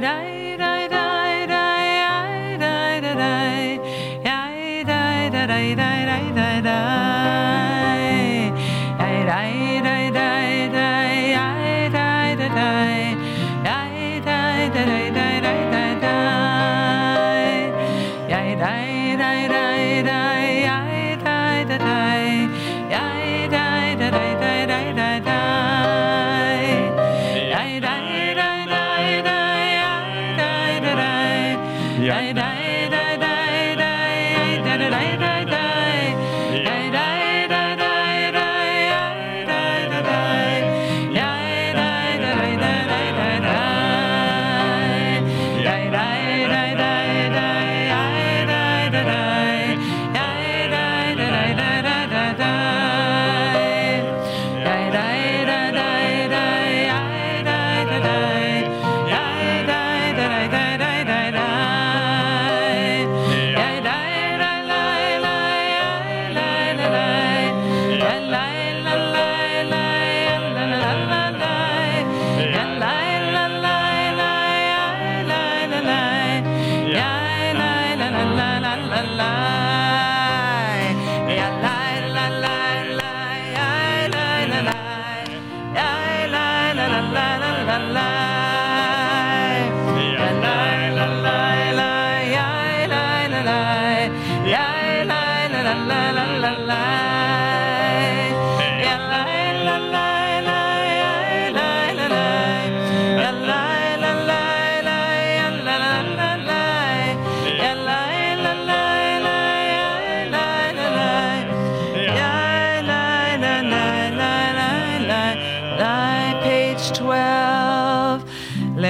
night 0.00 0.30
I 0.30 0.39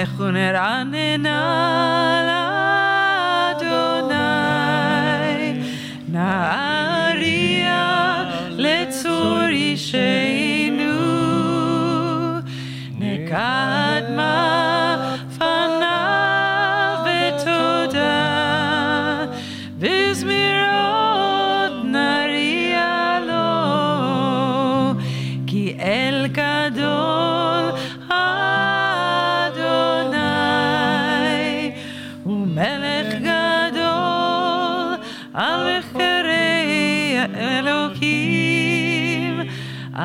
έχουν 0.00 0.34
ράνενα 0.34 1.38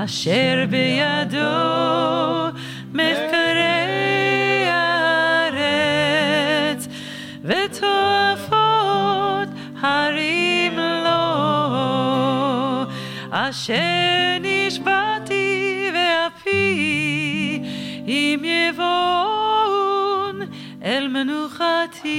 אשר 0.06 0.66
בידו 0.70 1.38
מחקרי 2.94 4.66
הארץ 4.68 6.08
ותועפות 7.44 8.70
הרים 9.82 10.78
לו. 10.78 11.26
אשר 13.32 14.38
נשבעתי 14.42 15.90
ואפי 15.94 17.62
אם 18.08 18.42
יבואון 18.44 20.40
אל 20.84 21.08
מנוחתי 21.08 22.12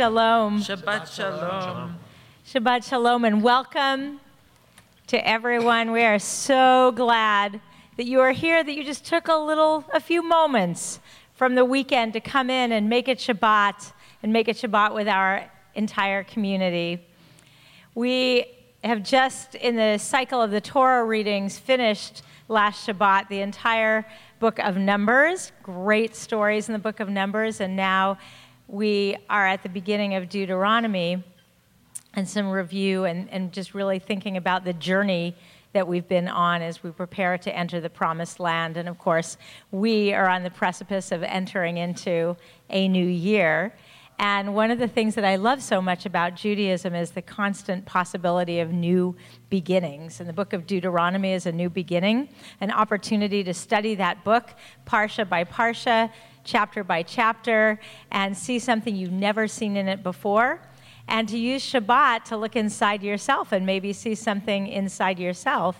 Shalom. 0.00 0.62
Shabbat 0.62 1.14
Shalom. 1.14 1.98
Shabbat 2.46 2.88
Shalom 2.88 3.22
and 3.26 3.42
welcome 3.42 4.18
to 5.08 5.28
everyone. 5.28 5.92
We 5.92 6.02
are 6.04 6.18
so 6.18 6.94
glad 6.96 7.60
that 7.98 8.06
you 8.06 8.20
are 8.20 8.32
here, 8.32 8.64
that 8.64 8.74
you 8.74 8.82
just 8.82 9.04
took 9.04 9.28
a 9.28 9.34
little, 9.34 9.84
a 9.92 10.00
few 10.00 10.22
moments 10.22 11.00
from 11.34 11.54
the 11.54 11.66
weekend 11.66 12.14
to 12.14 12.20
come 12.20 12.48
in 12.48 12.72
and 12.72 12.88
make 12.88 13.08
it 13.08 13.18
Shabbat 13.18 13.92
and 14.22 14.32
make 14.32 14.48
it 14.48 14.56
Shabbat 14.56 14.94
with 14.94 15.06
our 15.06 15.44
entire 15.74 16.24
community. 16.24 17.06
We 17.94 18.46
have 18.82 19.02
just, 19.02 19.54
in 19.54 19.76
the 19.76 19.98
cycle 19.98 20.40
of 20.40 20.50
the 20.50 20.62
Torah 20.62 21.04
readings, 21.04 21.58
finished 21.58 22.22
last 22.48 22.86
Shabbat 22.86 23.28
the 23.28 23.42
entire 23.42 24.06
book 24.38 24.58
of 24.60 24.78
Numbers. 24.78 25.52
Great 25.62 26.16
stories 26.16 26.70
in 26.70 26.72
the 26.72 26.78
book 26.78 27.00
of 27.00 27.10
Numbers. 27.10 27.60
And 27.60 27.76
now 27.76 28.16
we 28.70 29.16
are 29.28 29.48
at 29.48 29.64
the 29.64 29.68
beginning 29.68 30.14
of 30.14 30.28
Deuteronomy 30.28 31.24
and 32.14 32.28
some 32.28 32.48
review 32.48 33.04
and, 33.04 33.28
and 33.30 33.52
just 33.52 33.74
really 33.74 33.98
thinking 33.98 34.36
about 34.36 34.64
the 34.64 34.72
journey 34.72 35.34
that 35.72 35.88
we've 35.88 36.06
been 36.06 36.28
on 36.28 36.62
as 36.62 36.80
we 36.82 36.90
prepare 36.90 37.36
to 37.36 37.56
enter 37.56 37.80
the 37.80 37.90
promised 37.90 38.38
land. 38.38 38.76
And 38.76 38.88
of 38.88 38.96
course, 38.96 39.36
we 39.72 40.12
are 40.12 40.28
on 40.28 40.44
the 40.44 40.50
precipice 40.50 41.10
of 41.10 41.24
entering 41.24 41.78
into 41.78 42.36
a 42.68 42.86
new 42.86 43.06
year. 43.06 43.74
And 44.20 44.54
one 44.54 44.70
of 44.70 44.78
the 44.78 44.88
things 44.88 45.14
that 45.16 45.24
I 45.24 45.36
love 45.36 45.62
so 45.62 45.80
much 45.80 46.06
about 46.06 46.36
Judaism 46.36 46.94
is 46.94 47.10
the 47.12 47.22
constant 47.22 47.86
possibility 47.86 48.60
of 48.60 48.70
new 48.70 49.16
beginnings. 49.48 50.20
And 50.20 50.28
the 50.28 50.32
book 50.32 50.52
of 50.52 50.66
Deuteronomy 50.66 51.32
is 51.32 51.46
a 51.46 51.52
new 51.52 51.70
beginning, 51.70 52.28
an 52.60 52.70
opportunity 52.70 53.42
to 53.42 53.54
study 53.54 53.96
that 53.96 54.22
book, 54.22 54.50
parsha 54.86 55.28
by 55.28 55.44
parsha, 55.44 56.10
chapter 56.44 56.82
by 56.84 57.02
chapter, 57.02 57.80
and 58.10 58.36
see 58.36 58.58
something 58.58 58.94
you've 58.94 59.12
never 59.12 59.48
seen 59.48 59.76
in 59.76 59.88
it 59.88 60.02
before. 60.02 60.60
And 61.08 61.28
to 61.28 61.38
use 61.38 61.62
Shabbat 61.62 62.24
to 62.24 62.36
look 62.36 62.54
inside 62.54 63.02
yourself 63.02 63.52
and 63.52 63.66
maybe 63.66 63.92
see 63.92 64.14
something 64.14 64.68
inside 64.68 65.18
yourself 65.18 65.76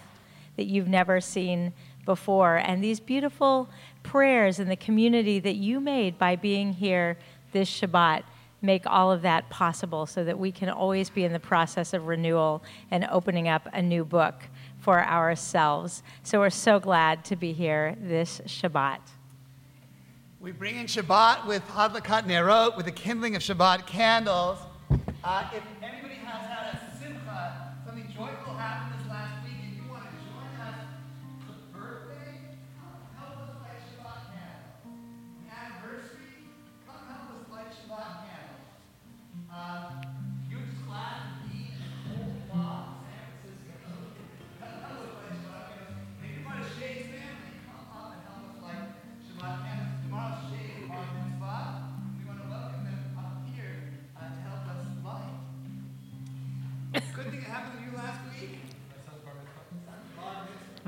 that 0.56 0.66
you've 0.66 0.88
never 0.88 1.20
seen 1.20 1.72
before. 2.04 2.56
And 2.56 2.82
these 2.82 2.98
beautiful 2.98 3.68
prayers 4.02 4.58
and 4.58 4.70
the 4.70 4.76
community 4.76 5.38
that 5.38 5.56
you 5.56 5.80
made 5.80 6.18
by 6.18 6.36
being 6.36 6.72
here 6.72 7.16
this 7.52 7.70
Shabbat 7.70 8.22
make 8.62 8.82
all 8.86 9.10
of 9.10 9.22
that 9.22 9.48
possible 9.48 10.06
so 10.06 10.24
that 10.24 10.38
we 10.38 10.52
can 10.52 10.68
always 10.68 11.08
be 11.08 11.24
in 11.24 11.32
the 11.32 11.40
process 11.40 11.94
of 11.94 12.06
renewal 12.06 12.62
and 12.90 13.06
opening 13.10 13.48
up 13.48 13.66
a 13.72 13.80
new 13.80 14.04
book 14.04 14.42
for 14.78 15.02
ourselves. 15.02 16.02
So 16.22 16.40
we're 16.40 16.50
so 16.50 16.78
glad 16.78 17.24
to 17.26 17.36
be 17.36 17.52
here 17.52 17.96
this 18.00 18.40
Shabbat. 18.46 19.00
We 20.40 20.52
bring 20.52 20.76
in 20.76 20.86
Shabbat 20.86 21.46
with 21.46 21.62
Hadlakat 21.68 22.22
Nerot, 22.22 22.74
with 22.74 22.86
the 22.86 22.92
kindling 22.92 23.36
of 23.36 23.42
Shabbat 23.42 23.86
candles. 23.86 24.58
Uh, 25.22 25.44
if 25.54 25.62
anybody 25.82 25.99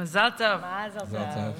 Mazal 0.02 0.30
tov. 0.36 0.60
Mazel 0.60 1.06
Mazel 1.06 1.52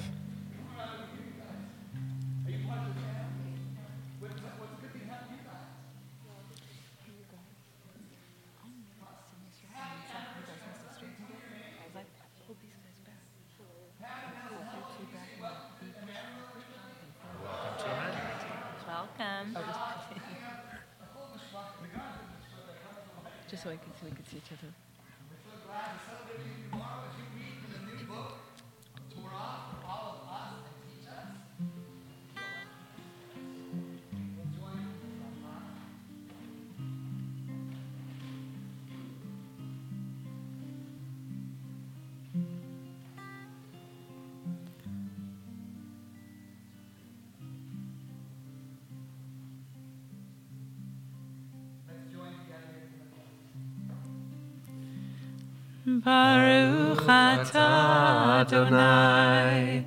Baruch 56.03 57.07
atah 57.07 58.43
Adonai 58.43 59.85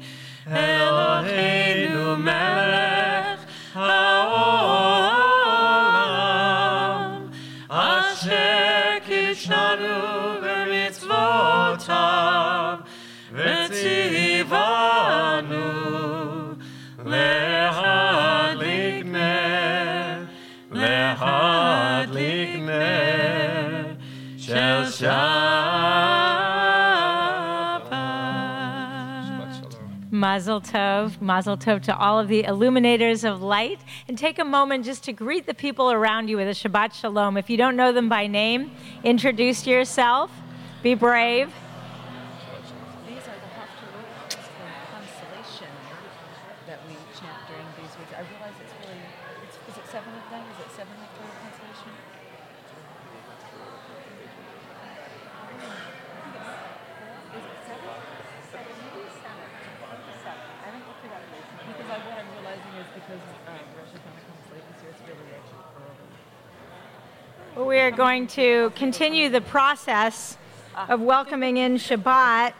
Eloheinu 0.49 2.17
melech 2.17 3.41
haolam 3.75 4.17
Asher 7.69 9.05
kid'shanu 9.05 10.36
Mazel 30.36 30.60
tov, 30.60 31.19
mazel 31.19 31.56
tov 31.56 31.81
to 31.81 31.96
all 31.96 32.20
of 32.20 32.28
the 32.28 32.44
illuminators 32.44 33.24
of 33.24 33.40
light. 33.40 33.81
And 34.06 34.19
take 34.19 34.38
a 34.38 34.44
moment 34.44 34.84
just 34.84 35.02
to 35.05 35.12
greet 35.14 35.46
the 35.46 35.55
people 35.55 35.90
around 35.90 36.28
you 36.28 36.36
with 36.36 36.46
a 36.46 36.50
Shabbat 36.50 36.93
Shalom. 36.93 37.38
If 37.38 37.48
you 37.48 37.56
don't 37.56 37.74
know 37.74 37.90
them 37.90 38.10
by 38.10 38.26
name, 38.26 38.70
introduce 39.02 39.66
yourself. 39.66 40.31
Be 40.82 40.93
brave. 40.93 41.48
These 43.08 43.16
are 43.16 43.40
the 43.40 43.48
Haftarot, 43.56 44.28
the 44.28 44.36
consolation 44.93 45.72
that 46.66 46.84
we 46.84 46.93
chant 47.16 47.40
during 47.48 47.69
these 47.81 47.96
weeks. 47.96 48.12
I 48.12 48.20
realize 48.28 48.52
it's 48.60 48.76
really, 48.84 49.00
it's, 49.40 49.56
is 49.56 49.76
it 49.81 49.88
seven 49.88 50.12
of 50.20 50.28
them? 50.28 50.44
Is 50.52 50.69
it 50.69 50.70
seven 50.76 50.93
Haftarot 51.00 51.32
consolation? 51.48 51.96
Is 57.32 57.40
it 57.40 57.56
seven? 57.64 57.88
Seven, 58.52 58.72
maybe 58.84 59.08
seven. 59.16 59.48
Seven. 60.22 60.44
I 60.62 60.70
haven't 60.70 60.86
looked 60.86 61.05
it 61.06 61.12
up 61.12 61.22
recently. 61.34 61.66
Because 61.66 61.90
I, 61.90 61.98
what 62.02 62.14
I'm 62.19 62.31
realizing 62.34 62.72
is 62.78 62.88
because 62.94 63.22
um, 63.46 63.62
Rosh 63.74 63.90
Hashanah 63.94 64.22
comes 64.26 64.46
late 64.55 64.64
this 64.70 64.78
year, 64.82 64.90
it's 64.90 65.02
really 65.06 65.34
actually 65.34 65.66
early. 65.76 67.66
We 67.66 67.74
are 67.86 67.90
going 67.93 68.26
to 68.26 68.72
continue 68.74 69.28
the 69.28 69.40
process 69.40 70.36
of 70.88 71.00
welcoming 71.00 71.56
in 71.56 71.76
Shabbat. 71.76 72.52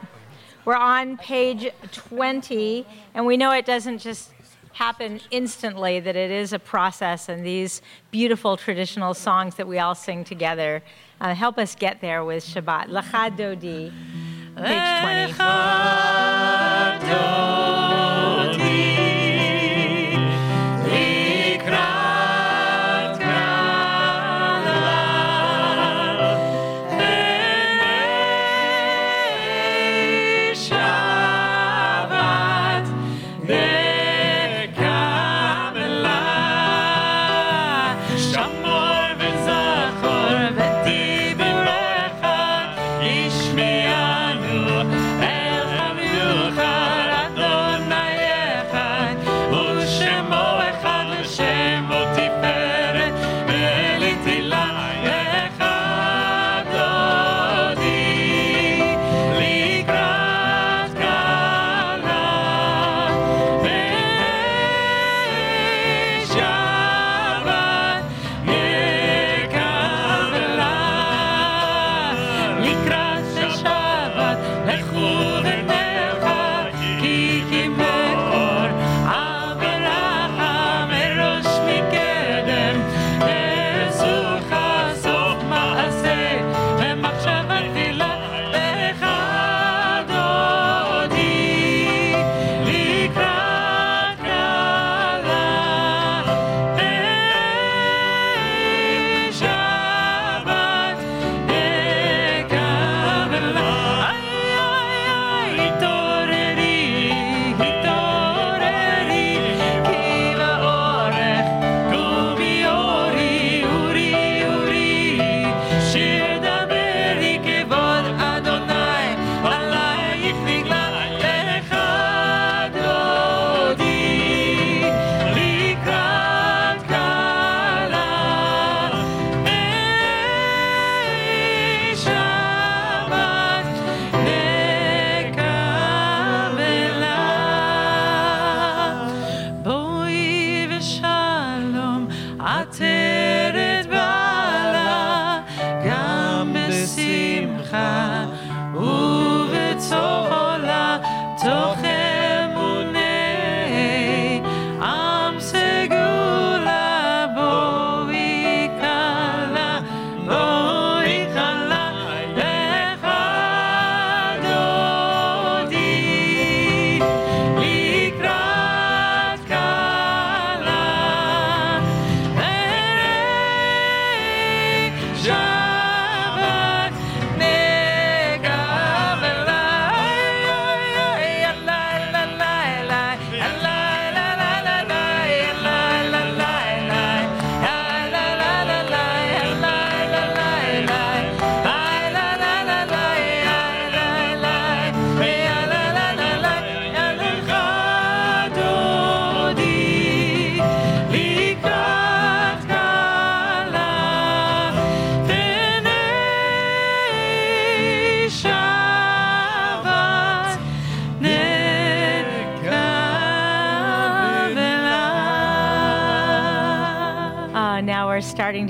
We're 0.65 0.77
on 0.77 1.17
page 1.17 1.69
20, 1.91 2.87
and 3.13 3.27
we 3.27 3.37
know 3.37 3.51
it 3.51 3.67
doesn't 3.67 3.99
just 3.99 4.31
happen 4.73 5.21
instantly, 5.33 5.99
that 5.99 6.15
it 6.15 6.31
is 6.31 6.53
a 6.53 6.61
process, 6.61 7.29
and 7.29 7.45
these 7.45 7.83
beautiful 8.13 8.57
traditional 8.57 9.15
songs 9.15 9.57
that 9.57 9.67
we 9.67 9.81
all 9.81 9.97
sing 9.97 10.23
together 10.23 10.81
uh, 11.21 11.35
help 11.35 11.59
us 11.59 11.75
get 11.75 12.01
there 12.01 12.25
with 12.25 12.45
Shabbat. 12.45 12.87
Lecha 12.87 13.37
Dodi, 13.37 13.91
page 14.55 15.35
20. 18.55 18.96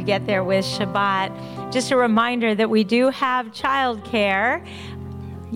Get 0.07 0.25
there 0.27 0.45
with 0.45 0.65
Shabbat. 0.65 1.73
Just 1.73 1.91
a 1.91 1.97
reminder 1.97 2.55
that 2.55 2.71
we 2.71 2.85
do 2.85 3.11
have 3.11 3.49
childcare. 3.49 4.65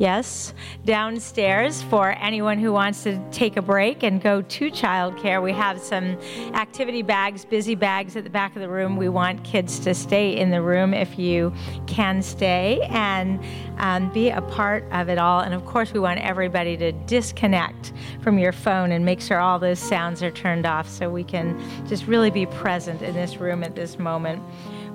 Yes, 0.00 0.54
downstairs 0.86 1.82
for 1.82 2.16
anyone 2.18 2.58
who 2.58 2.72
wants 2.72 3.02
to 3.02 3.22
take 3.30 3.58
a 3.58 3.62
break 3.62 4.02
and 4.02 4.18
go 4.18 4.40
to 4.40 4.70
childcare. 4.70 5.42
We 5.42 5.52
have 5.52 5.78
some 5.78 6.18
activity 6.54 7.02
bags, 7.02 7.44
busy 7.44 7.74
bags 7.74 8.16
at 8.16 8.24
the 8.24 8.30
back 8.30 8.56
of 8.56 8.62
the 8.62 8.68
room. 8.70 8.96
We 8.96 9.10
want 9.10 9.44
kids 9.44 9.78
to 9.80 9.92
stay 9.92 10.34
in 10.34 10.50
the 10.50 10.62
room 10.62 10.94
if 10.94 11.18
you 11.18 11.52
can 11.86 12.22
stay 12.22 12.80
and 12.88 13.38
um, 13.76 14.10
be 14.10 14.30
a 14.30 14.40
part 14.40 14.86
of 14.90 15.10
it 15.10 15.18
all. 15.18 15.40
And 15.40 15.52
of 15.52 15.66
course, 15.66 15.92
we 15.92 16.00
want 16.00 16.18
everybody 16.20 16.78
to 16.78 16.92
disconnect 16.92 17.92
from 18.22 18.38
your 18.38 18.52
phone 18.52 18.92
and 18.92 19.04
make 19.04 19.20
sure 19.20 19.38
all 19.38 19.58
those 19.58 19.78
sounds 19.78 20.22
are 20.22 20.30
turned 20.30 20.64
off 20.64 20.88
so 20.88 21.10
we 21.10 21.24
can 21.24 21.62
just 21.86 22.06
really 22.06 22.30
be 22.30 22.46
present 22.46 23.02
in 23.02 23.12
this 23.12 23.36
room 23.36 23.62
at 23.62 23.74
this 23.76 23.98
moment. 23.98 24.42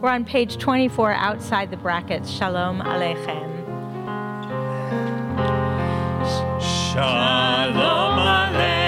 We're 0.01 0.09
on 0.09 0.25
page 0.25 0.57
24 0.57 1.13
outside 1.13 1.69
the 1.69 1.77
brackets. 1.77 2.27
Shalom 2.31 2.79
Aleichem. 2.81 3.64
Shalom 6.95 8.17
Aleichem, 8.17 8.84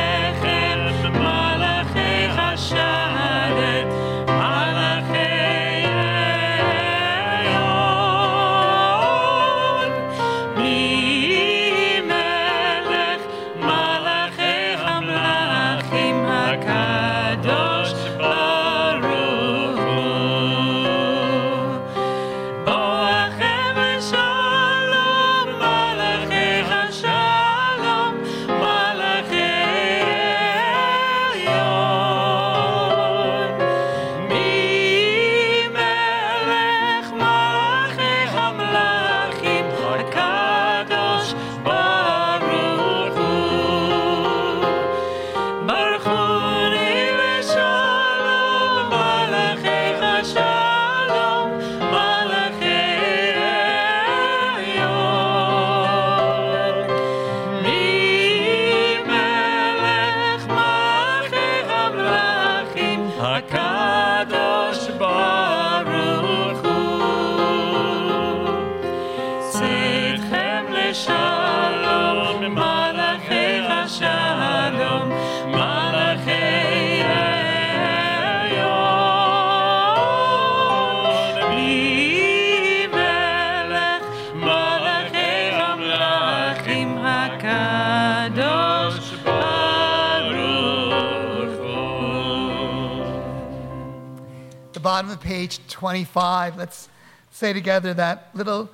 25. 95.78 96.58
Let's 96.58 96.90
say 97.30 97.54
together 97.54 97.94
that 97.94 98.30
little 98.34 98.68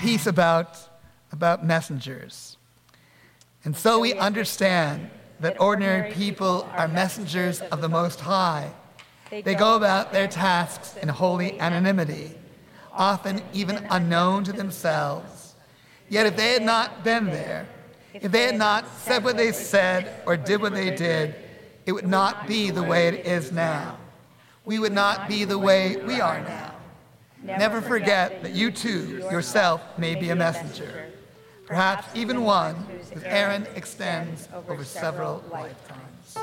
piece 0.00 0.28
about, 0.28 0.78
about 1.32 1.66
messengers. 1.66 2.56
And 3.64 3.76
so 3.76 3.98
we 3.98 4.14
understand 4.14 5.10
that 5.40 5.60
ordinary 5.60 6.12
people 6.12 6.68
are 6.72 6.86
messengers 6.86 7.60
of 7.60 7.80
the 7.80 7.88
Most 7.88 8.20
High. 8.20 8.70
They 9.28 9.56
go 9.56 9.74
about 9.74 10.12
their 10.12 10.28
tasks 10.28 10.96
in 11.02 11.08
holy 11.08 11.58
anonymity, 11.58 12.36
often 12.92 13.42
even 13.52 13.84
unknown 13.90 14.44
to 14.44 14.52
themselves. 14.52 15.56
Yet 16.08 16.26
if 16.26 16.36
they 16.36 16.52
had 16.52 16.62
not 16.62 17.02
been 17.02 17.26
there, 17.26 17.66
if 18.14 18.30
they 18.30 18.44
had 18.44 18.56
not 18.56 18.86
said 18.98 19.24
what 19.24 19.36
they 19.36 19.50
said 19.50 20.22
or 20.26 20.36
did 20.36 20.62
what 20.62 20.74
they 20.74 20.94
did, 20.94 21.34
it 21.86 21.90
would 21.90 22.06
not 22.06 22.46
be 22.46 22.70
the 22.70 22.84
way 22.84 23.08
it 23.08 23.26
is 23.26 23.50
now 23.50 23.98
We 24.65 24.79
would 24.79 24.93
not 24.93 25.27
be 25.27 25.43
the 25.45 25.57
way 25.57 25.97
we 25.97 26.21
are 26.21 26.39
now. 26.41 26.73
Never 27.43 27.81
forget 27.81 28.43
that 28.43 28.53
you 28.53 28.71
too, 28.71 29.17
yourself, 29.31 29.81
may 29.97 30.13
be 30.15 30.29
a 30.29 30.35
messenger, 30.35 31.07
perhaps 31.65 32.07
even 32.13 32.43
one 32.43 32.75
whose 33.11 33.23
errand 33.23 33.67
extends 33.75 34.47
over 34.67 34.83
several 34.83 35.43
lifetimes. 35.51 36.37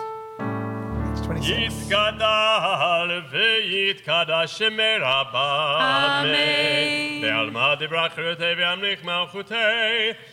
Page 1.15 1.25
26. 1.25 1.83
יתגדל 1.83 3.23
ויתקדש 3.31 4.59
שמי 4.59 4.97
רבה 5.01 5.79
אמן. 6.23 7.23
בעלמא 7.23 7.75
דברה 7.75 8.09
חירותי 8.09 8.53
וימליך 8.57 9.05
מלכותי 9.05 9.55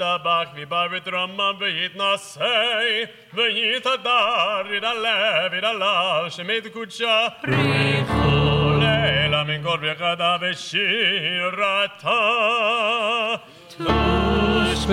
וישתבח 0.00 0.48
ויברך 0.54 1.08
רמה 1.12 1.50
ויתנשא 1.58 2.44
ויתהדר 3.34 4.72
ידלה 4.76 5.46
וידלל 5.52 6.26
שמי 6.28 6.54
קודשה 6.72 7.26
פריחו 7.42 8.70
לילה 8.80 9.44
מן 9.44 9.62
כל 9.62 9.78
ברכתה 9.78 10.36
ושירתה 10.40 12.10
תוש 13.76 14.86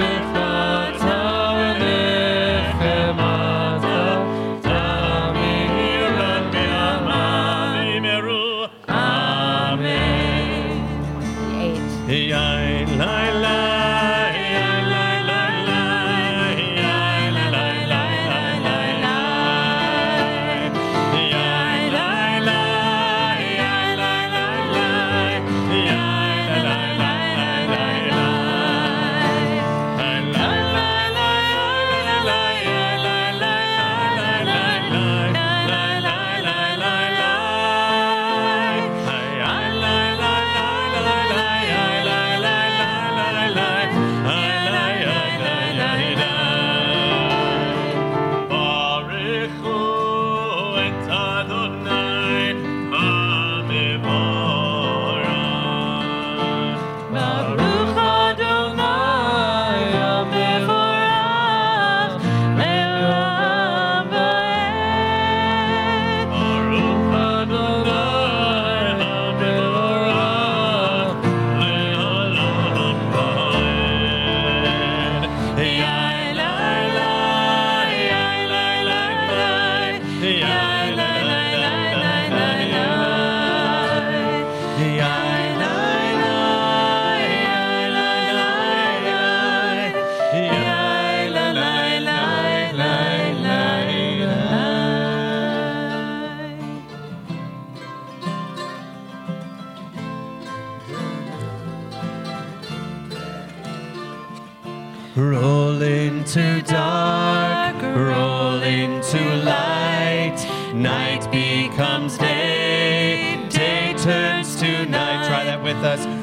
Roll 105.19 105.83
into 105.83 106.63
dark, 106.63 107.83
roll 107.83 108.63
into 108.63 109.19
light. 109.45 110.37
Night 110.75 111.29
becomes 111.33 112.17
day, 112.19 113.45
day 113.49 113.95
turns 113.99 114.55
to 114.57 114.87
night. 114.87 115.27
Try 115.27 115.45
that 115.45 115.63
with 115.63 115.77
us. 115.79 116.18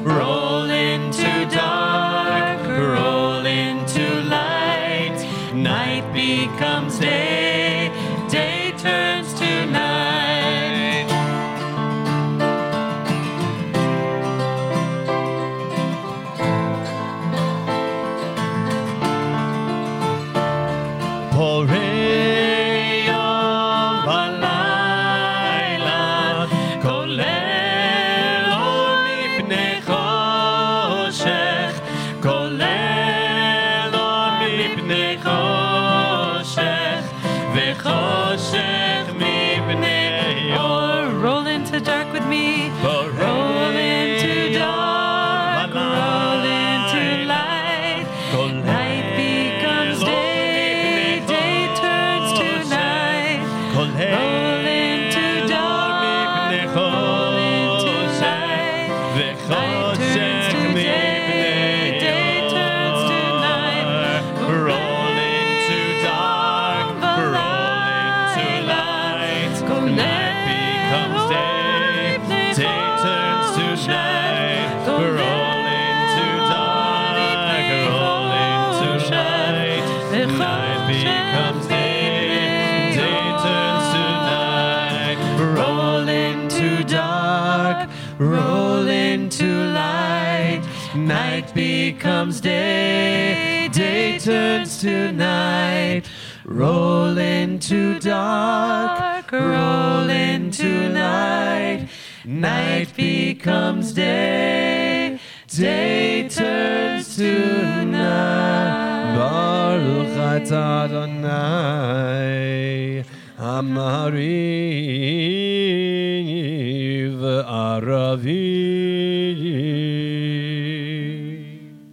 Turns 94.26 94.80
to 94.80 95.12
night. 95.12 96.02
Roll 96.44 97.16
into 97.16 98.00
dark, 98.00 99.30
roll 99.30 100.10
into 100.10 100.88
light. 100.88 101.86
Night 102.24 102.88
becomes 102.96 103.92
day, 103.92 105.20
day 105.46 106.28
turns 106.28 107.14
to 107.16 107.84
night. 107.84 109.14
Baruch 109.16 110.50
Adonai. 110.50 111.76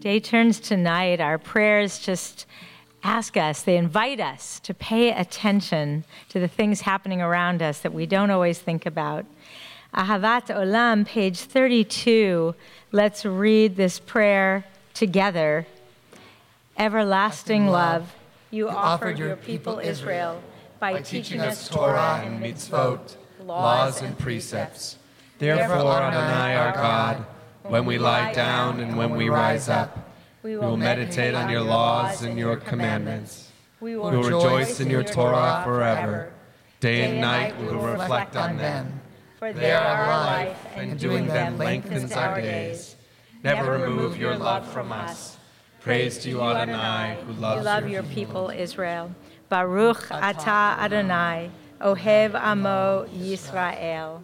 Day 0.03 0.19
turns 0.19 0.59
to 0.59 0.75
night. 0.75 1.21
Our 1.21 1.37
prayers 1.37 1.97
just 1.97 2.45
ask 3.03 3.37
us, 3.37 3.61
they 3.61 3.77
invite 3.77 4.19
us 4.19 4.59
to 4.59 4.73
pay 4.73 5.13
attention 5.13 6.03
to 6.27 6.41
the 6.41 6.49
things 6.49 6.81
happening 6.81 7.21
around 7.21 7.61
us 7.61 7.79
that 7.79 7.93
we 7.93 8.05
don't 8.05 8.29
always 8.29 8.59
think 8.59 8.85
about. 8.85 9.25
Ahavat 9.95 10.47
Olam, 10.47 11.05
page 11.05 11.39
32. 11.39 12.53
Let's 12.91 13.23
read 13.23 13.77
this 13.77 13.97
prayer 13.97 14.65
together. 14.93 15.67
Everlasting 16.77 17.67
love, 17.67 18.13
you 18.51 18.67
offered 18.67 19.17
your 19.17 19.37
people 19.37 19.79
Israel 19.79 20.43
by 20.81 21.01
teaching 21.01 21.39
us 21.39 21.69
Torah 21.69 22.21
and 22.25 22.43
mitzvot, 22.43 23.15
laws 23.45 24.01
and 24.01 24.19
precepts. 24.19 24.97
Therefore, 25.39 25.77
Adonai 25.77 26.57
our 26.57 26.73
God, 26.73 27.25
when 27.63 27.85
we 27.85 27.97
lie 27.97 28.33
down 28.33 28.79
and 28.79 28.97
when 28.97 29.11
we 29.11 29.29
rise 29.29 29.69
up, 29.69 29.97
we 30.43 30.57
will 30.57 30.77
meditate 30.77 31.33
on 31.33 31.49
your 31.49 31.61
laws 31.61 32.21
and 32.21 32.37
your 32.37 32.57
commandments. 32.57 33.49
We 33.79 33.95
will 33.95 34.11
rejoice 34.11 34.79
in 34.79 34.89
your 34.89 35.03
Torah 35.03 35.61
forever. 35.63 36.31
Day 36.79 37.09
and 37.09 37.21
night 37.21 37.57
we 37.59 37.67
will 37.67 37.79
reflect 37.79 38.35
on 38.35 38.57
them. 38.57 39.01
For 39.39 39.53
They 39.53 39.71
are 39.71 39.83
our 39.83 40.07
life, 40.07 40.57
and 40.75 40.99
doing 40.99 41.27
them 41.27 41.57
lengthens 41.57 42.11
our 42.13 42.39
days. 42.39 42.95
Never 43.43 43.73
remove 43.73 44.17
your 44.17 44.37
love 44.37 44.65
from 44.71 44.91
us. 44.91 45.37
Praise 45.81 46.17
to 46.19 46.29
you, 46.29 46.41
Adonai, 46.41 47.17
who 47.25 47.33
loves 47.33 47.59
You 47.59 47.65
love 47.65 47.89
your 47.89 48.03
people, 48.03 48.49
Israel. 48.49 49.11
Baruch 49.49 50.07
atah 50.07 50.79
Adonai, 50.79 51.51
Ohev 51.81 52.35
Amo 52.35 53.05
Yisrael. 53.13 54.23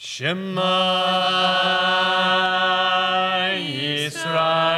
Shema 0.00 0.62
Yisrael 3.58 4.77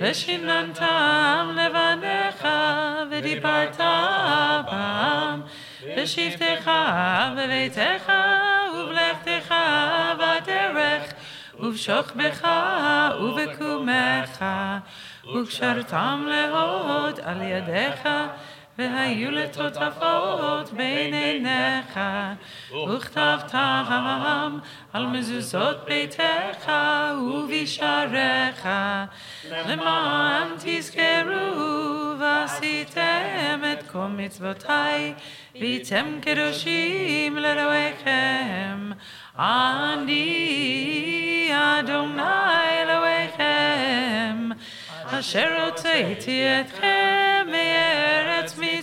ושיננתם 0.00 1.56
לבניך 1.56 2.48
ודיברת 3.10 3.80
בם 4.70 5.40
בשבתך 5.96 6.70
בביתך 7.36 8.12
ובלכתך 8.74 9.54
בדרך 10.18 11.12
ובשוכבך 11.58 12.48
ובקומך 13.20 14.44
וקשרתם 15.34 16.26
להוד 16.28 17.20
על 17.20 17.42
ידיך 17.42 18.08
והיו 18.77 19.31
לטוטפות 19.31 20.73
בין 20.73 21.13
עיניך 21.13 21.99
וכתבתם 22.89 24.57
על 24.93 25.07
מזוזות 25.07 25.85
ביתך 25.85 26.71
ובשעריך. 27.21 28.69
למען 29.51 30.47
תזכרו 30.59 32.13
ועשיתם 32.19 33.61
את 33.73 33.91
כל 33.91 34.07
מצוותיי 34.07 35.13
והייתם 35.55 36.19
קדושים 36.21 37.37
לאלוהיכם. 37.37 38.91
אני 39.39 40.31
אדוני 41.53 42.21
אלוהיכם 42.83 44.49
אשר 45.05 45.65
הוצאתי 45.65 46.47
אתכם 46.61 47.47
מארץ 47.51 48.20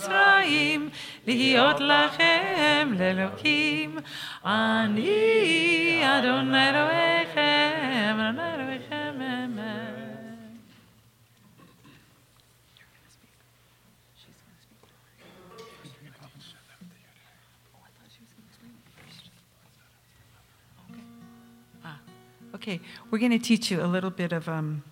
מצרים 0.07 0.89
להיות 1.27 1.79
לכם 1.79 2.93
לאלוקים. 2.99 3.97
אני 4.45 6.01
אדוני 6.03 6.69
אלוהיכם, 6.69 8.17
אדוני 8.19 8.53
אלוהיכם, 8.53 9.13
אמן. 9.21 9.93
Okay, 22.55 22.79
we're 23.11 23.17
going 23.17 23.31
to 23.31 23.39
teach 23.39 23.71
you 23.71 23.83
a 23.83 23.89
little 23.95 24.09
bit 24.09 24.31
of 24.31 24.47
um, 24.47 24.83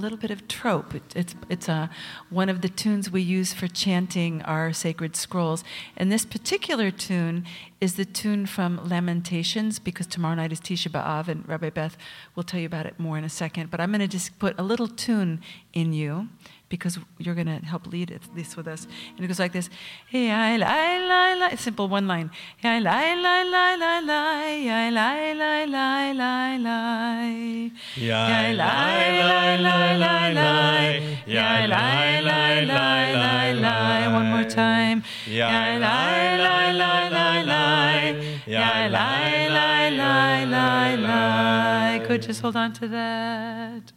a 0.00 0.02
little 0.02 0.16
bit 0.16 0.30
of 0.30 0.48
trope. 0.48 0.94
It, 0.94 1.02
it's 1.14 1.34
it's 1.50 1.68
a, 1.68 1.90
one 2.30 2.48
of 2.48 2.62
the 2.62 2.70
tunes 2.70 3.10
we 3.10 3.20
use 3.20 3.52
for 3.52 3.68
chanting 3.68 4.40
our 4.42 4.72
sacred 4.72 5.14
scrolls. 5.14 5.62
And 5.94 6.10
this 6.10 6.24
particular 6.24 6.90
tune 6.90 7.44
is 7.82 7.96
the 7.96 8.06
tune 8.06 8.46
from 8.46 8.80
Lamentations 8.82 9.78
because 9.78 10.06
tomorrow 10.06 10.36
night 10.36 10.52
is 10.52 10.60
Tisha 10.60 10.88
B'av, 10.88 11.28
and 11.28 11.46
Rabbi 11.46 11.68
Beth 11.68 11.98
will 12.34 12.44
tell 12.44 12.60
you 12.60 12.66
about 12.66 12.86
it 12.86 12.98
more 12.98 13.18
in 13.18 13.24
a 13.24 13.28
second. 13.28 13.70
But 13.70 13.78
I'm 13.80 13.90
going 13.90 14.00
to 14.00 14.08
just 14.08 14.38
put 14.38 14.58
a 14.58 14.62
little 14.62 14.88
tune 14.88 15.42
in 15.74 15.92
you 15.92 16.30
because 16.70 16.98
you're 17.18 17.34
going 17.34 17.48
to 17.48 17.58
help 17.66 17.86
lead 17.88 18.10
it, 18.10 18.22
this 18.34 18.56
with 18.56 18.66
us. 18.66 18.86
And 19.16 19.24
it 19.24 19.28
goes 19.28 19.38
like 19.38 19.52
this. 19.52 19.68
Hey, 20.08 20.30
I, 20.30 20.54
I, 20.54 21.42
I, 21.42 21.48
I, 21.50 21.54
simple 21.56 21.88
one 21.88 22.06
line. 22.06 22.30
Hey, 22.58 22.68
I, 22.68 22.78
I, 22.78 22.86
I, 22.86 23.44
I, 23.52 23.76
I, 23.80 24.20
I, 24.30 24.94
I, 24.96 25.34
I, 25.34 25.66
I, 25.74 26.14
I, 26.14 26.58
I. 26.64 27.72
Yeah, 27.96 28.52
lie, 28.56 29.10
lie, 29.30 29.56
lie, 29.56 29.96
lie, 29.96 30.32
lie. 30.32 31.18
Yeah, 31.26 31.66
lie, 31.66 32.20
lie, 32.20 32.60
lie, 32.62 33.12
lie, 33.12 33.52
lie. 33.52 34.12
One 34.12 34.26
more 34.30 34.44
time. 34.44 35.02
Yeah, 35.26 35.76
lie, 35.76 36.36
lie, 36.38 36.72
lie, 36.72 37.08
lie, 37.08 37.42
lie. 37.42 38.40
Yeah, 38.46 38.88
lie, 38.88 39.48
lie, 39.48 39.88
lie, 39.90 40.44
lie, 40.44 40.94
lie. 40.94 42.06
Good, 42.06 42.22
just 42.22 42.40
hold 42.40 42.56
on 42.56 42.72
to 42.74 42.88
that. 42.88 43.92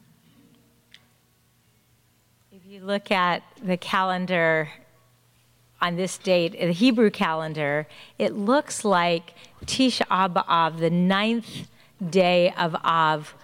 You 2.74 2.80
look 2.80 3.12
at 3.12 3.44
the 3.64 3.78
calendar 3.78 4.68
on 5.80 5.96
this 5.96 6.18
date, 6.18 6.60
the 6.60 6.72
Hebrew 6.72 7.12
calendar, 7.12 7.86
it 8.18 8.34
looks 8.34 8.84
like 8.84 9.36
Tisha 9.68 10.08
B'Av, 10.08 10.80
the 10.80 10.90
ninth 10.90 11.68
day 12.10 12.52
of 12.58 12.74
Av, 12.84 13.36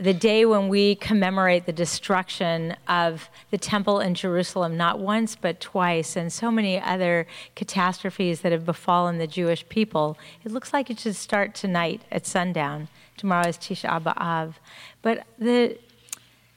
the 0.00 0.14
day 0.14 0.46
when 0.46 0.68
we 0.68 0.94
commemorate 0.94 1.66
the 1.66 1.72
destruction 1.72 2.76
of 2.86 3.28
the 3.50 3.58
temple 3.58 3.98
in 3.98 4.14
Jerusalem, 4.14 4.76
not 4.76 5.00
once 5.00 5.34
but 5.34 5.58
twice, 5.58 6.14
and 6.14 6.32
so 6.32 6.52
many 6.52 6.80
other 6.80 7.26
catastrophes 7.56 8.42
that 8.42 8.52
have 8.52 8.64
befallen 8.64 9.18
the 9.18 9.26
Jewish 9.26 9.68
people. 9.68 10.16
It 10.44 10.52
looks 10.52 10.72
like 10.72 10.90
it 10.90 11.00
should 11.00 11.16
start 11.16 11.56
tonight 11.56 12.02
at 12.12 12.24
sundown. 12.24 12.86
Tomorrow 13.16 13.48
is 13.48 13.56
Tisha 13.56 14.00
B'Av. 14.00 14.54
But 15.02 15.26
the 15.40 15.76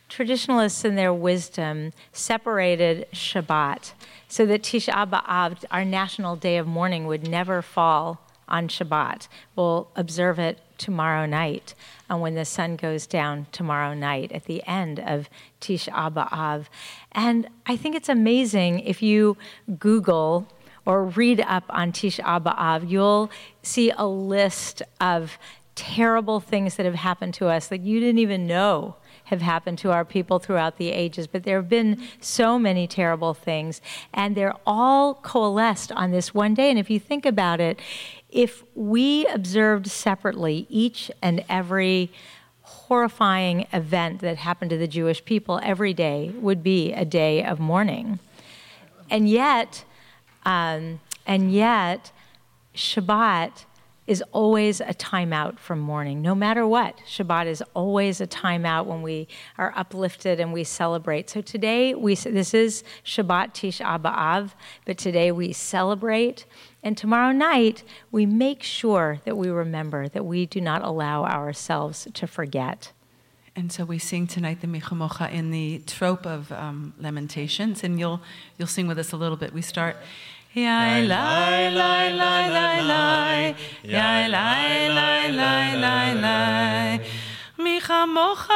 traditionalists 0.09 0.83
in 0.83 0.95
their 0.95 1.13
wisdom 1.13 1.93
separated 2.11 3.07
Shabbat 3.13 3.93
so 4.27 4.45
that 4.45 4.63
Tisha 4.63 5.09
B'Av, 5.09 5.63
our 5.71 5.85
national 5.85 6.35
day 6.35 6.57
of 6.57 6.67
mourning, 6.67 7.05
would 7.05 7.27
never 7.27 7.61
fall 7.61 8.19
on 8.47 8.67
Shabbat. 8.67 9.27
We'll 9.55 9.89
observe 9.95 10.39
it 10.39 10.59
tomorrow 10.77 11.25
night 11.25 11.75
and 12.09 12.21
when 12.21 12.35
the 12.35 12.45
sun 12.45 12.75
goes 12.75 13.05
down 13.05 13.45
tomorrow 13.51 13.93
night 13.93 14.31
at 14.31 14.45
the 14.45 14.63
end 14.65 14.99
of 14.99 15.29
Tisha 15.61 16.11
B'Av. 16.13 16.65
And 17.11 17.47
I 17.65 17.75
think 17.75 17.95
it's 17.95 18.09
amazing 18.09 18.79
if 18.79 19.01
you 19.01 19.37
Google 19.77 20.47
or 20.85 21.03
read 21.03 21.41
up 21.41 21.65
on 21.69 21.91
Tisha 21.91 22.41
B'Av, 22.41 22.89
you'll 22.89 23.29
see 23.61 23.91
a 23.95 24.07
list 24.07 24.81
of 24.99 25.37
terrible 25.75 26.39
things 26.39 26.75
that 26.75 26.85
have 26.85 26.95
happened 26.95 27.33
to 27.35 27.47
us 27.47 27.67
that 27.67 27.81
you 27.81 27.99
didn't 27.99 28.19
even 28.19 28.47
know 28.47 28.95
have 29.29 29.41
happened 29.41 29.77
to 29.79 29.91
our 29.91 30.03
people 30.03 30.39
throughout 30.39 30.77
the 30.77 30.89
ages. 30.89 31.27
But 31.27 31.43
there 31.43 31.57
have 31.57 31.69
been 31.69 32.01
so 32.19 32.59
many 32.59 32.87
terrible 32.87 33.33
things, 33.33 33.81
and 34.13 34.35
they're 34.35 34.55
all 34.65 35.13
coalesced 35.13 35.91
on 35.91 36.11
this 36.11 36.33
one 36.33 36.53
day. 36.53 36.69
And 36.69 36.79
if 36.79 36.89
you 36.89 36.99
think 36.99 37.25
about 37.25 37.59
it, 37.59 37.79
if 38.29 38.63
we 38.75 39.25
observed 39.27 39.87
separately 39.87 40.65
each 40.69 41.11
and 41.21 41.43
every 41.47 42.11
horrifying 42.61 43.67
event 43.73 44.19
that 44.21 44.37
happened 44.37 44.69
to 44.71 44.77
the 44.77 44.87
Jewish 44.87 45.23
people 45.25 45.59
every 45.63 45.93
day 45.93 46.31
would 46.35 46.63
be 46.63 46.91
a 46.93 47.05
day 47.05 47.43
of 47.43 47.59
mourning. 47.59 48.19
And 49.09 49.27
yet, 49.29 49.83
um, 50.45 50.99
and 51.25 51.51
yet, 51.51 52.11
Shabbat 52.75 53.65
is 54.09 54.23
always 54.31 54.81
a 54.81 54.85
timeout 54.95 55.59
from 55.59 55.79
mourning, 55.79 56.19
no 56.19 56.33
matter 56.33 56.65
what. 56.65 56.97
Shabbat 57.07 57.45
is 57.45 57.63
always 57.75 58.19
a 58.19 58.25
timeout 58.25 58.87
when 58.87 59.03
we 59.03 59.27
are 59.59 59.71
uplifted 59.75 60.39
and 60.39 60.51
we 60.51 60.63
celebrate. 60.63 61.29
So 61.29 61.41
today, 61.41 61.93
we 61.93 62.15
this 62.15 62.55
is 62.55 62.83
Shabbat 63.05 63.53
Tisha 63.53 64.01
B'Av, 64.01 64.53
but 64.85 64.97
today 64.97 65.31
we 65.31 65.53
celebrate. 65.53 66.47
And 66.81 66.97
tomorrow 66.97 67.31
night, 67.31 67.83
we 68.11 68.25
make 68.25 68.63
sure 68.63 69.19
that 69.25 69.37
we 69.37 69.47
remember 69.49 70.09
that 70.09 70.25
we 70.25 70.47
do 70.47 70.59
not 70.59 70.83
allow 70.83 71.25
ourselves 71.25 72.07
to 72.11 72.25
forget. 72.25 72.91
And 73.55 73.71
so 73.71 73.85
we 73.85 73.99
sing 73.99 74.25
tonight 74.25 74.61
the 74.61 74.67
Michamocha 74.67 75.31
in 75.31 75.51
the 75.51 75.83
trope 75.85 76.25
of 76.25 76.51
um, 76.51 76.95
Lamentations, 76.99 77.83
and 77.83 77.99
you'll 77.99 78.21
you'll 78.57 78.67
sing 78.67 78.87
with 78.87 78.97
us 78.97 79.11
a 79.11 79.17
little 79.17 79.37
bit. 79.37 79.53
We 79.53 79.61
start. 79.61 79.97
Jeg 80.55 81.07
lei, 81.07 81.69
lei, 81.69 82.11
lei, 82.11 82.49
lei, 82.49 82.81
lei. 82.81 83.55
Jeg 83.83 84.29
lei, 84.29 84.89
lei, 84.89 85.31
lei, 85.31 85.75
lei, 85.77 86.13
lei. 86.13 86.99
מכמוך 87.59 88.47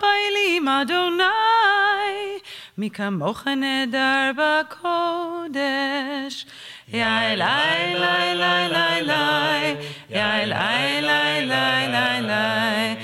באים 0.00 0.68
אדוני, 0.68 1.24
מכמוך 2.78 3.46
נדר 3.46 4.30
בקודש. 4.36 5.56
יאי 6.88 7.36
לי, 7.36 7.94
לי, 7.94 8.34
לי, 8.34 8.68
לי, 8.68 9.02
לי, 9.02 9.76
יאי 10.10 10.46
לי, 10.46 11.00
לי, 11.00 11.46
לי, 11.46 11.88
לי, 11.88 12.20
לי. 12.20 12.96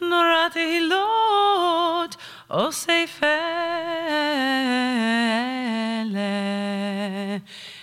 נורא 0.00 0.48
תהילות 0.52 2.16
אוסף 2.50 3.20
אלה. 3.22 3.38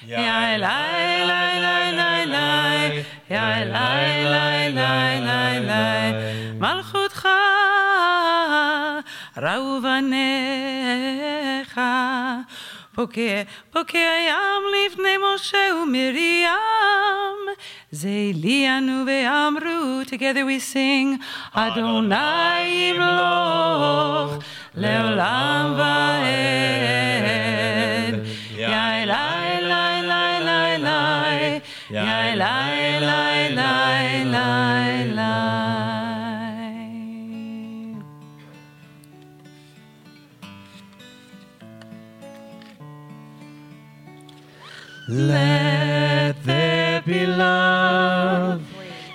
Yai 0.06 0.58
lai 0.58 1.24
lai 1.30 1.54
lai 1.66 1.88
lai 2.00 2.22
lai, 2.34 2.84
yai 3.30 3.62
lai 3.74 4.10
lai 4.34 4.62
lai 4.78 5.14
lai 5.28 5.56
lai. 5.70 6.06
Malchutcha 6.62 7.40
rauvanecha. 9.36 11.90
פוקע, 12.94 13.42
פוקע 13.70 13.98
ים 14.28 14.62
לפני 14.86 15.16
משה 15.34 15.58
ומרים. 15.82 17.38
זה 17.90 18.08
ליאנו 18.34 19.04
ואמרו, 19.06 20.00
together 20.06 20.44
we 20.44 20.74
sing, 20.74 21.22
אדוני 21.52 22.66
ימלוך 22.66 24.38
לעולם 24.74 25.74
ועד. 25.78 27.83
Let 45.07 46.43
there 46.43 47.03
be 47.03 47.27
love 47.27 48.63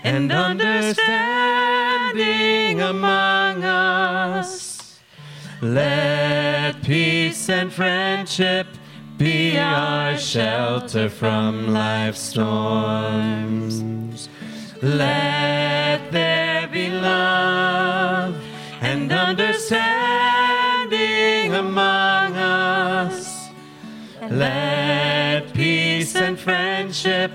and 0.05 0.31
understanding 0.31 2.81
among 2.81 3.65
us. 3.65 5.01
Let 5.61 6.81
peace 6.85 7.49
and 7.49 7.73
friendship 7.73 8.69
be 9.21 9.59
our 9.59 10.17
shelter 10.17 11.09
from 11.11 11.75
life's 11.75 12.21
storms. 12.21 13.51
Let 14.81 16.11
there 16.11 16.67
be 16.69 16.89
love 16.89 18.35
and 18.81 19.13
understanding 19.13 19.85
among 21.55 22.33
us. 22.35 23.51
Let 24.31 25.53
peace 25.53 26.17
and 26.17 26.41
friendship 26.41 27.33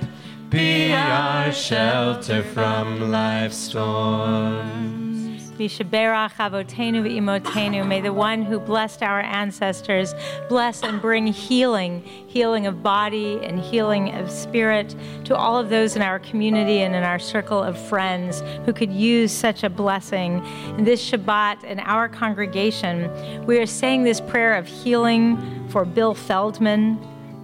be 0.49 0.91
our 0.91 1.51
shelter 1.51 2.41
from 2.41 3.11
life's 3.11 3.57
storms. 3.57 5.14
V'imotenu. 5.55 7.87
May 7.87 8.01
the 8.01 8.13
one 8.13 8.43
who 8.43 8.59
blessed 8.59 9.01
our 9.01 9.21
ancestors 9.21 10.13
bless 10.49 10.83
and 10.83 11.01
bring 11.01 11.27
healing, 11.27 12.01
healing 12.27 12.67
of 12.67 12.83
body 12.83 13.39
and 13.43 13.59
healing 13.59 14.13
of 14.15 14.29
spirit 14.29 14.95
to 15.25 15.35
all 15.35 15.57
of 15.57 15.69
those 15.69 15.95
in 15.95 16.01
our 16.01 16.19
community 16.19 16.81
and 16.81 16.95
in 16.95 17.03
our 17.03 17.19
circle 17.19 17.63
of 17.63 17.77
friends 17.77 18.43
who 18.65 18.73
could 18.73 18.91
use 18.91 19.31
such 19.31 19.63
a 19.63 19.69
blessing. 19.69 20.45
In 20.77 20.83
this 20.83 21.09
Shabbat 21.09 21.63
in 21.63 21.79
our 21.79 22.09
congregation, 22.09 23.45
we 23.45 23.59
are 23.59 23.65
saying 23.65 24.03
this 24.03 24.21
prayer 24.21 24.55
of 24.55 24.67
healing 24.67 25.69
for 25.69 25.85
Bill 25.85 26.13
Feldman, 26.13 26.99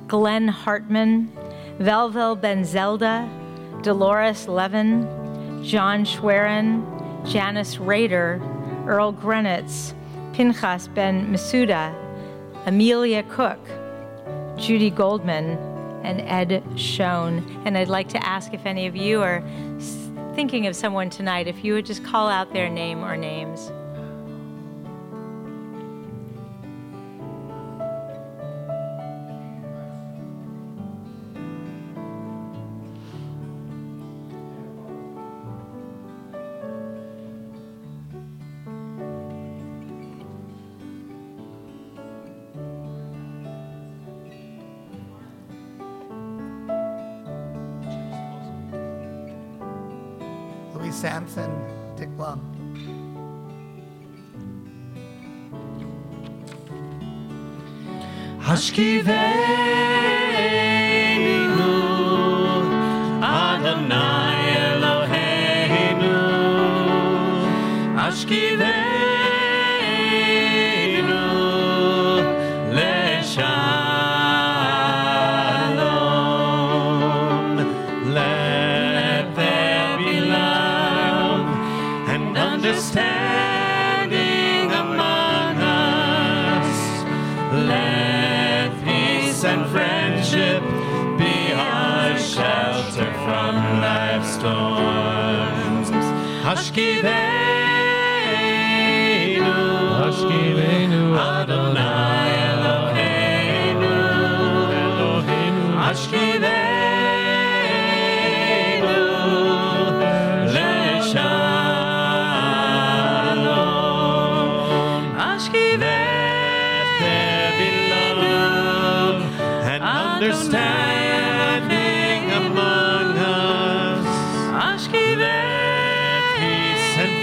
Glenn 0.07 0.47
Hartman, 0.47 1.31
Velvel 1.79 2.39
Ben 2.39 2.65
Zelda, 2.65 3.29
Dolores 3.81 4.47
Levin, 4.47 5.63
John 5.63 6.05
Schwerin, 6.05 6.85
Janice 7.25 7.77
Rader, 7.77 8.41
Earl 8.87 9.13
Grenitz, 9.13 9.93
Pinchas 10.33 10.87
Ben 10.87 11.31
Masuda, 11.31 11.95
Amelia 12.65 13.23
Cook, 13.23 13.59
Judy 14.57 14.89
Goldman, 14.89 15.57
and 16.03 16.21
Ed 16.21 16.63
Schoen. 16.75 17.61
And 17.65 17.77
I'd 17.77 17.87
like 17.87 18.09
to 18.09 18.25
ask 18.25 18.53
if 18.53 18.65
any 18.65 18.87
of 18.87 18.95
you 18.95 19.21
are 19.21 19.43
thinking 20.35 20.67
of 20.67 20.75
someone 20.75 21.09
tonight, 21.09 21.47
if 21.47 21.63
you 21.63 21.73
would 21.73 21.85
just 21.85 22.03
call 22.03 22.27
out 22.27 22.53
their 22.53 22.69
name 22.69 23.03
or 23.03 23.17
names. 23.17 23.71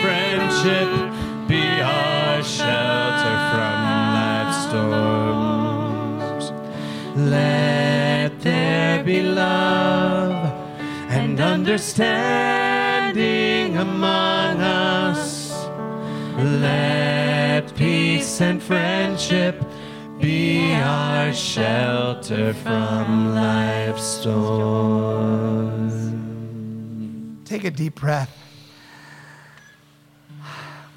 Friendship 0.08 0.88
be 1.48 1.64
our 1.82 2.42
shelter 2.42 3.36
from 3.52 3.76
life's 4.18 4.60
storms. 4.68 6.44
Let 7.14 8.40
there 8.40 9.04
be 9.04 9.20
love 9.20 10.50
and 11.10 11.38
understanding 11.38 13.76
among 13.76 14.62
us. 14.62 15.52
Let 16.38 17.74
peace 17.76 18.40
and 18.40 18.62
friendship 18.62 19.62
be 20.18 20.72
our 20.72 21.34
shelter 21.34 22.54
from 22.54 23.34
life's 23.34 24.04
storms. 24.04 25.92
Take 27.44 27.64
a 27.64 27.70
deep 27.70 27.96
breath. 27.96 28.37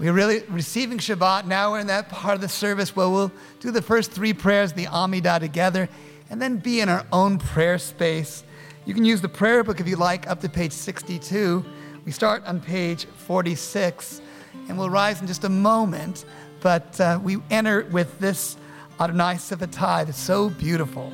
We're 0.02 0.14
really 0.14 0.42
receiving 0.50 0.98
Shabbat. 0.98 1.46
Now 1.46 1.74
we're 1.74 1.80
in 1.80 1.86
that 1.86 2.10
part 2.10 2.34
of 2.34 2.42
the 2.42 2.50
service 2.50 2.96
where 2.96 3.08
we'll 3.08 3.32
do 3.60 3.70
the 3.70 3.84
first 3.84 4.12
three 4.12 4.34
prayers, 4.34 4.74
the 4.74 4.88
Amidah, 4.88 5.40
together, 5.40 5.88
and 6.32 6.42
then 6.42 6.58
be 6.58 6.82
in 6.82 6.90
our 6.90 7.06
own 7.12 7.38
prayer 7.38 7.78
space. 7.78 8.44
You 8.86 8.96
can 8.96 9.06
use 9.06 9.22
the 9.22 9.30
prayer 9.30 9.64
book 9.64 9.80
if 9.80 9.88
you 9.88 9.98
like, 9.98 10.28
up 10.28 10.42
to 10.42 10.50
page 10.50 10.72
62. 10.72 11.64
We 12.04 12.12
start 12.12 12.44
on 12.48 12.62
page 12.62 13.06
46, 13.06 14.24
and 14.68 14.76
we'll 14.76 14.90
rise 14.90 15.22
in 15.22 15.28
just 15.28 15.44
a 15.44 15.50
moment. 15.50 16.26
But 16.62 17.00
uh, 17.00 17.20
we 17.22 17.38
enter 17.52 17.86
with 17.92 18.18
this 18.18 18.58
Adonai 19.00 19.36
S'fatai 19.36 20.08
that's 20.08 20.18
so 20.18 20.50
beautiful. 20.50 21.14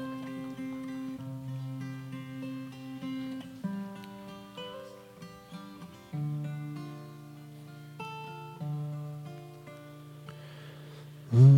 Adonai, 11.37 11.57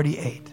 48. 0.00 0.52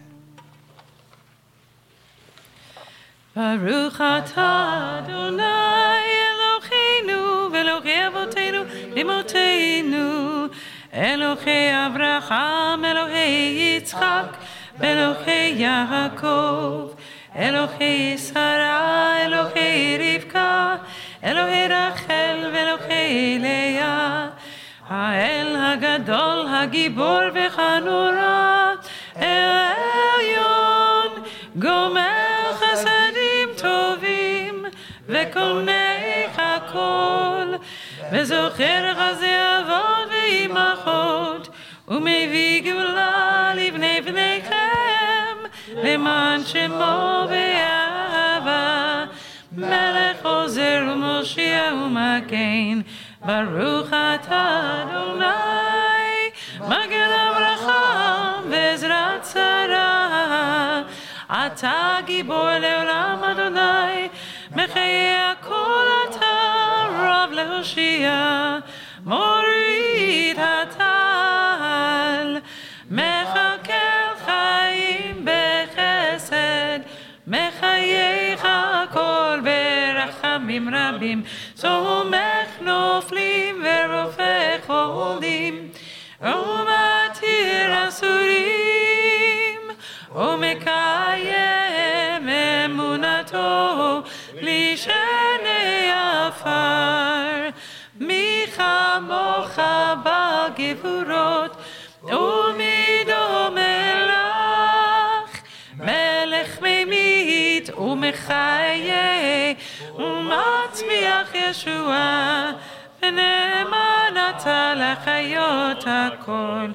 Baruch 3.34 3.98
atah 3.98 5.02
Adonai 5.02 6.06
Eloheinu 6.30 7.50
Ve'Elokei 7.52 7.98
Avotenu 8.06 8.62
Imotenu 8.94 10.50
Elokei 10.92 11.72
Avraham 11.72 12.84
Elokei 12.90 13.80
Yitzchak 13.80 14.30
Elokei 14.78 15.58
Yaakov 15.58 16.96
Elokei 17.34 18.16
Sarah 18.16 19.18
Elokei 19.26 19.98
Rivka 19.98 20.80
Elokei 21.22 21.68
Rachel 21.68 22.38
Ve'Elokei 22.52 23.40
Leah 23.42 24.32
האל 24.88 25.56
הגדול, 25.56 26.46
הגיבור 26.48 27.20
וחנורה, 27.34 28.47
וקונך 35.28 36.38
הכל, 36.38 37.54
וזוכר 38.12 38.94
חסדי 38.94 39.34
אבות 39.58 40.08
ואימהות, 40.10 41.48
ומביא 41.88 42.62
גאולה 42.62 43.52
לבני 43.54 44.00
בניכם, 44.04 45.36
למען 45.68 46.40
שמו 46.44 47.26
באהבה. 47.28 49.04
מלך 49.56 50.26
עוזר 50.26 50.82
ומושיע 50.92 51.62
ומגן, 51.74 52.80
ברוך 53.20 53.88
אתה 53.88 54.82
אדוני, 54.82 56.30
מגן 56.60 57.10
הברכה 57.12 58.32
ועזרת 58.50 59.24
שרה. 59.32 60.82
אתה 61.30 61.96
גיבור 62.06 62.48
לעולם 62.60 63.24
אדוני, 63.24 64.08
מחיי 64.50 65.16
הכל 65.16 65.86
אתה 66.10 66.26
רב 66.90 67.30
להושיע, 67.32 68.58
מוריד 69.04 70.38
הטל, 70.38 72.38
מחכה 72.90 74.14
חיים 74.24 75.24
בחסד, 75.24 76.78
מחייך 77.26 78.44
הכל 78.44 79.40
ברחמים 79.44 80.74
רבים, 80.74 81.22
סומך 81.56 82.48
נופלים 82.60 83.64
ורופא 83.64 84.56
חולים, 84.66 85.68
ומתיר 86.20 87.88
אסורים, 87.88 89.60
ומקיים 90.14 91.17
עפר. 96.49 97.49
מי 97.99 98.45
כמוך 98.55 99.59
בגבורות, 100.03 101.55
ומי 102.03 103.03
דומה 103.05 104.05
לך? 104.05 105.41
מלך 105.77 106.59
ממית 106.61 107.69
ומחיה, 107.77 109.53
ומצמיח 109.95 111.33
ישועה, 111.33 112.51
ונאמן 113.01 114.13
אתה 114.29 114.73
לחיות 114.75 115.83
הכל. 115.87 116.67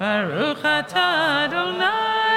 ברוך 0.00 0.58
אתה 0.64 1.44
אדוני 1.44 2.27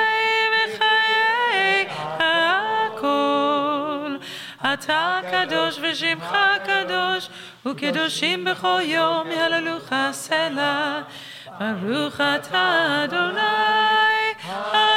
אתה 4.71 5.21
קדוש 5.31 5.79
ושמך 5.83 6.37
קדוש, 6.67 7.29
וקדושים 7.67 8.45
בכל 8.45 8.81
יום 8.85 9.31
יהללוך 9.31 9.93
סלע. 10.13 11.01
ברוך 11.61 12.21
אתה 12.21 13.05
אדוני 13.05 14.90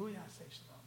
Aleluia, 0.00 0.24
Senhor. 0.30 0.79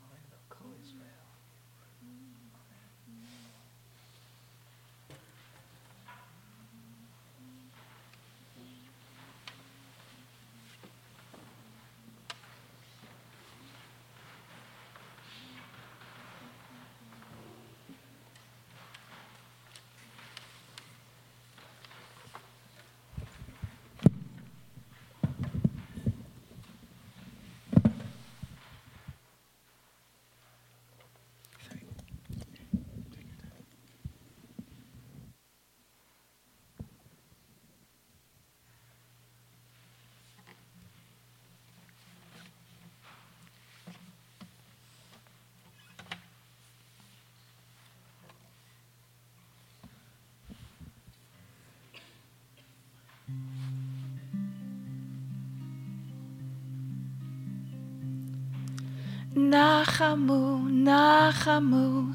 Nachamu, 59.36 60.69
Nachamu, 60.69 62.13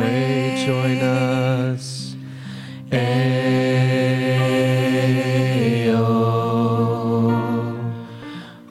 A, 0.03 0.65
join 0.65 0.99
us. 1.01 2.15
A-O, 2.91 3.05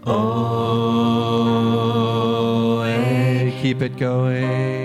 O, 0.07 0.13
A, 2.83 3.59
keep 3.63 3.81
it 3.81 3.97
going. 3.97 4.84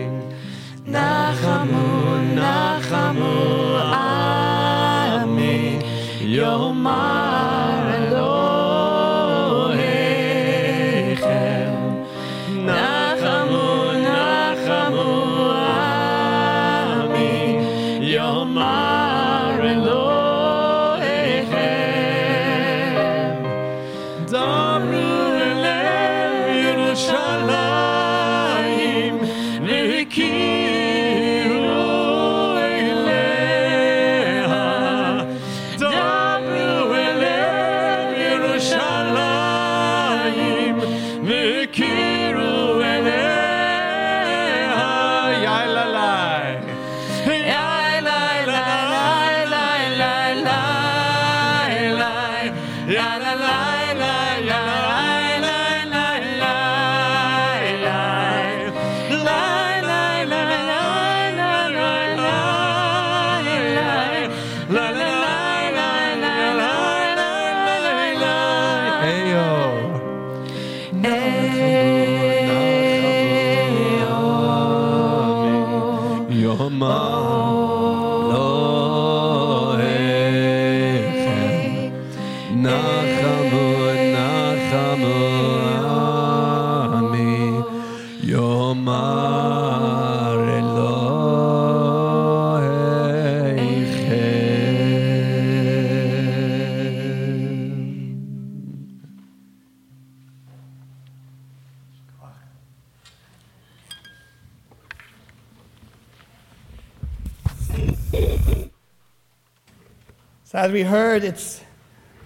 As 110.70 110.74
we 110.74 110.84
heard, 110.84 111.24
it's 111.24 111.61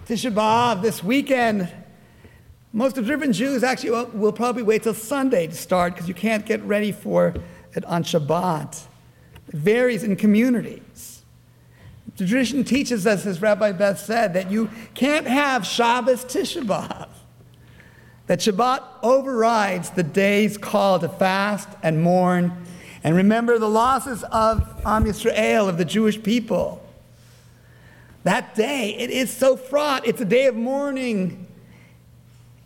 Tisha 0.04 0.30
B'Av 0.30 0.82
this 0.82 1.02
weekend. 1.02 1.66
Most 2.74 2.98
observant 2.98 3.34
Jews 3.34 3.64
actually 3.64 3.92
will, 3.92 4.06
will 4.08 4.32
probably 4.34 4.62
wait 4.62 4.82
till 4.82 4.92
Sunday 4.92 5.46
to 5.46 5.54
start 5.54 5.94
because 5.94 6.08
you 6.08 6.12
can't 6.12 6.44
get 6.44 6.62
ready 6.64 6.92
for 6.92 7.32
it 7.72 7.86
on 7.86 8.04
Shabbat. 8.04 8.82
It 9.48 9.54
varies 9.54 10.02
in 10.02 10.16
communities. 10.16 11.22
The 12.18 12.26
tradition 12.26 12.64
teaches 12.64 13.06
us, 13.06 13.24
as 13.24 13.40
Rabbi 13.40 13.72
Beth 13.72 13.98
said, 13.98 14.34
that 14.34 14.50
you 14.50 14.68
can't 14.92 15.26
have 15.26 15.64
Shabbos 15.64 16.26
Tisha 16.26 16.66
B'Av. 16.66 17.08
That 18.26 18.40
Shabbat 18.40 18.82
overrides 19.02 19.88
the 19.88 20.02
day's 20.02 20.58
call 20.58 20.98
to 20.98 21.08
fast 21.08 21.70
and 21.82 22.02
mourn 22.02 22.52
and 23.02 23.16
remember 23.16 23.58
the 23.58 23.70
losses 23.70 24.22
of 24.24 24.82
Am 24.84 25.06
Yisrael, 25.06 25.66
of 25.66 25.78
the 25.78 25.86
Jewish 25.86 26.22
people. 26.22 26.83
That 28.24 28.54
day, 28.54 28.96
it 28.98 29.10
is 29.10 29.30
so 29.30 29.56
fraught. 29.56 30.06
It's 30.06 30.20
a 30.20 30.24
day 30.24 30.46
of 30.46 30.56
mourning. 30.56 31.46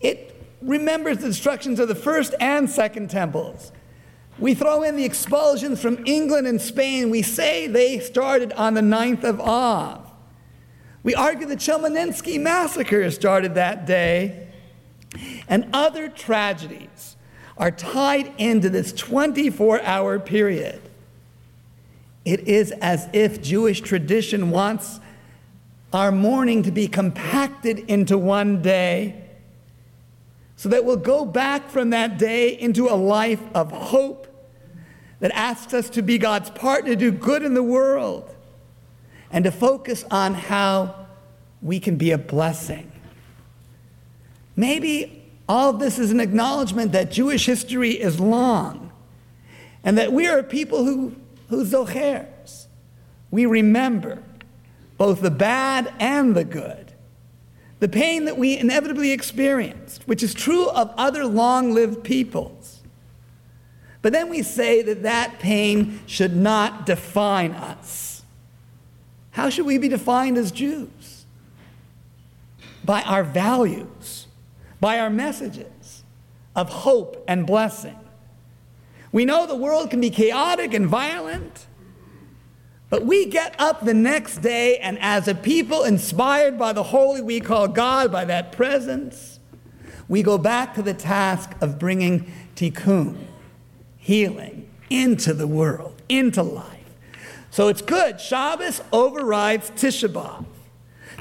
It 0.00 0.34
remembers 0.62 1.18
the 1.18 1.28
destructions 1.28 1.78
of 1.80 1.88
the 1.88 1.94
first 1.94 2.34
and 2.40 2.70
second 2.70 3.10
temples. 3.10 3.72
We 4.38 4.54
throw 4.54 4.84
in 4.84 4.96
the 4.96 5.04
expulsions 5.04 5.82
from 5.82 6.06
England 6.06 6.46
and 6.46 6.60
Spain. 6.60 7.10
We 7.10 7.22
say 7.22 7.66
they 7.66 7.98
started 7.98 8.52
on 8.52 8.74
the 8.74 8.80
9th 8.80 9.24
of 9.24 9.40
Av. 9.40 10.08
We 11.02 11.14
argue 11.14 11.46
the 11.46 11.56
Chmelnytsky 11.56 12.40
massacre 12.40 13.10
started 13.10 13.56
that 13.56 13.84
day. 13.84 14.46
And 15.48 15.68
other 15.72 16.08
tragedies 16.08 17.16
are 17.56 17.72
tied 17.72 18.32
into 18.38 18.70
this 18.70 18.92
24 18.92 19.82
hour 19.82 20.20
period. 20.20 20.80
It 22.24 22.40
is 22.46 22.70
as 22.72 23.08
if 23.12 23.42
Jewish 23.42 23.80
tradition 23.80 24.50
wants 24.50 25.00
our 25.92 26.12
mourning 26.12 26.62
to 26.64 26.70
be 26.70 26.86
compacted 26.86 27.78
into 27.78 28.18
one 28.18 28.60
day 28.62 29.24
so 30.56 30.68
that 30.68 30.84
we'll 30.84 30.96
go 30.96 31.24
back 31.24 31.70
from 31.70 31.90
that 31.90 32.18
day 32.18 32.48
into 32.48 32.88
a 32.88 32.94
life 32.94 33.42
of 33.54 33.70
hope 33.70 34.26
that 35.20 35.30
asks 35.32 35.72
us 35.72 35.88
to 35.90 36.02
be 36.02 36.18
God's 36.18 36.50
partner 36.50 36.90
to 36.90 36.96
do 36.96 37.10
good 37.10 37.42
in 37.42 37.54
the 37.54 37.62
world 37.62 38.34
and 39.30 39.44
to 39.44 39.50
focus 39.50 40.04
on 40.10 40.34
how 40.34 41.06
we 41.62 41.80
can 41.80 41.96
be 41.96 42.10
a 42.10 42.18
blessing. 42.18 42.90
Maybe 44.56 45.24
all 45.48 45.72
this 45.72 45.98
is 45.98 46.10
an 46.10 46.20
acknowledgement 46.20 46.92
that 46.92 47.10
Jewish 47.10 47.46
history 47.46 47.92
is 47.92 48.20
long 48.20 48.92
and 49.84 49.96
that 49.96 50.12
we 50.12 50.26
are 50.26 50.38
a 50.38 50.44
people 50.44 50.84
who, 50.84 51.14
who 51.48 51.64
zochers. 51.64 52.66
We 53.30 53.46
remember 53.46 54.22
both 54.98 55.22
the 55.22 55.30
bad 55.30 55.92
and 55.98 56.34
the 56.34 56.44
good. 56.44 56.92
The 57.80 57.88
pain 57.88 58.24
that 58.24 58.36
we 58.36 58.58
inevitably 58.58 59.12
experienced, 59.12 60.06
which 60.06 60.22
is 60.22 60.34
true 60.34 60.68
of 60.68 60.92
other 60.96 61.24
long 61.24 61.72
lived 61.72 62.02
peoples. 62.02 62.80
But 64.02 64.12
then 64.12 64.28
we 64.28 64.42
say 64.42 64.82
that 64.82 65.04
that 65.04 65.38
pain 65.38 66.00
should 66.06 66.34
not 66.34 66.86
define 66.86 67.52
us. 67.52 68.22
How 69.30 69.48
should 69.48 69.66
we 69.66 69.78
be 69.78 69.88
defined 69.88 70.36
as 70.36 70.50
Jews? 70.50 71.24
By 72.84 73.02
our 73.02 73.22
values, 73.22 74.26
by 74.80 74.98
our 74.98 75.10
messages 75.10 76.02
of 76.56 76.68
hope 76.68 77.24
and 77.28 77.46
blessing. 77.46 77.96
We 79.12 79.24
know 79.24 79.46
the 79.46 79.54
world 79.54 79.90
can 79.90 80.00
be 80.00 80.10
chaotic 80.10 80.74
and 80.74 80.86
violent. 80.86 81.67
But 82.90 83.04
we 83.04 83.26
get 83.26 83.54
up 83.58 83.84
the 83.84 83.94
next 83.94 84.38
day, 84.38 84.78
and 84.78 84.98
as 85.00 85.28
a 85.28 85.34
people 85.34 85.84
inspired 85.84 86.58
by 86.58 86.72
the 86.72 86.84
holy 86.84 87.20
we 87.20 87.40
call 87.40 87.68
God, 87.68 88.10
by 88.10 88.24
that 88.24 88.52
presence, 88.52 89.38
we 90.08 90.22
go 90.22 90.38
back 90.38 90.74
to 90.74 90.82
the 90.82 90.94
task 90.94 91.54
of 91.60 91.78
bringing 91.78 92.32
tikkun, 92.56 93.18
healing, 93.98 94.68
into 94.88 95.34
the 95.34 95.46
world, 95.46 96.00
into 96.08 96.42
life. 96.42 96.76
So 97.50 97.68
it's 97.68 97.82
good. 97.82 98.20
Shabbos 98.20 98.80
overrides 98.90 99.70
Tisha 99.72 100.08
B'Av. 100.08 100.46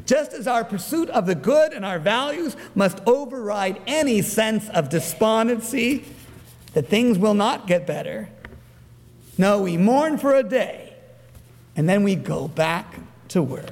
Just 0.06 0.32
as 0.32 0.48
our 0.48 0.64
pursuit 0.64 1.10
of 1.10 1.26
the 1.26 1.36
good 1.36 1.74
and 1.74 1.84
our 1.84 2.00
values 2.00 2.56
must 2.76 3.02
override 3.06 3.82
any 3.88 4.22
sense 4.22 4.70
of 4.70 4.88
despondency 4.88 6.06
that 6.74 6.88
things 6.88 7.18
will 7.18 7.34
not 7.34 7.68
get 7.68 7.86
better. 7.86 8.30
No, 9.38 9.64
we 9.64 9.76
mourn 9.76 10.18
for 10.18 10.34
a 10.34 10.44
day 10.44 10.87
and 11.78 11.88
then 11.88 12.04
we 12.04 12.16
go 12.16 12.48
back 12.48 12.96
to 13.30 13.42
work. 13.42 13.72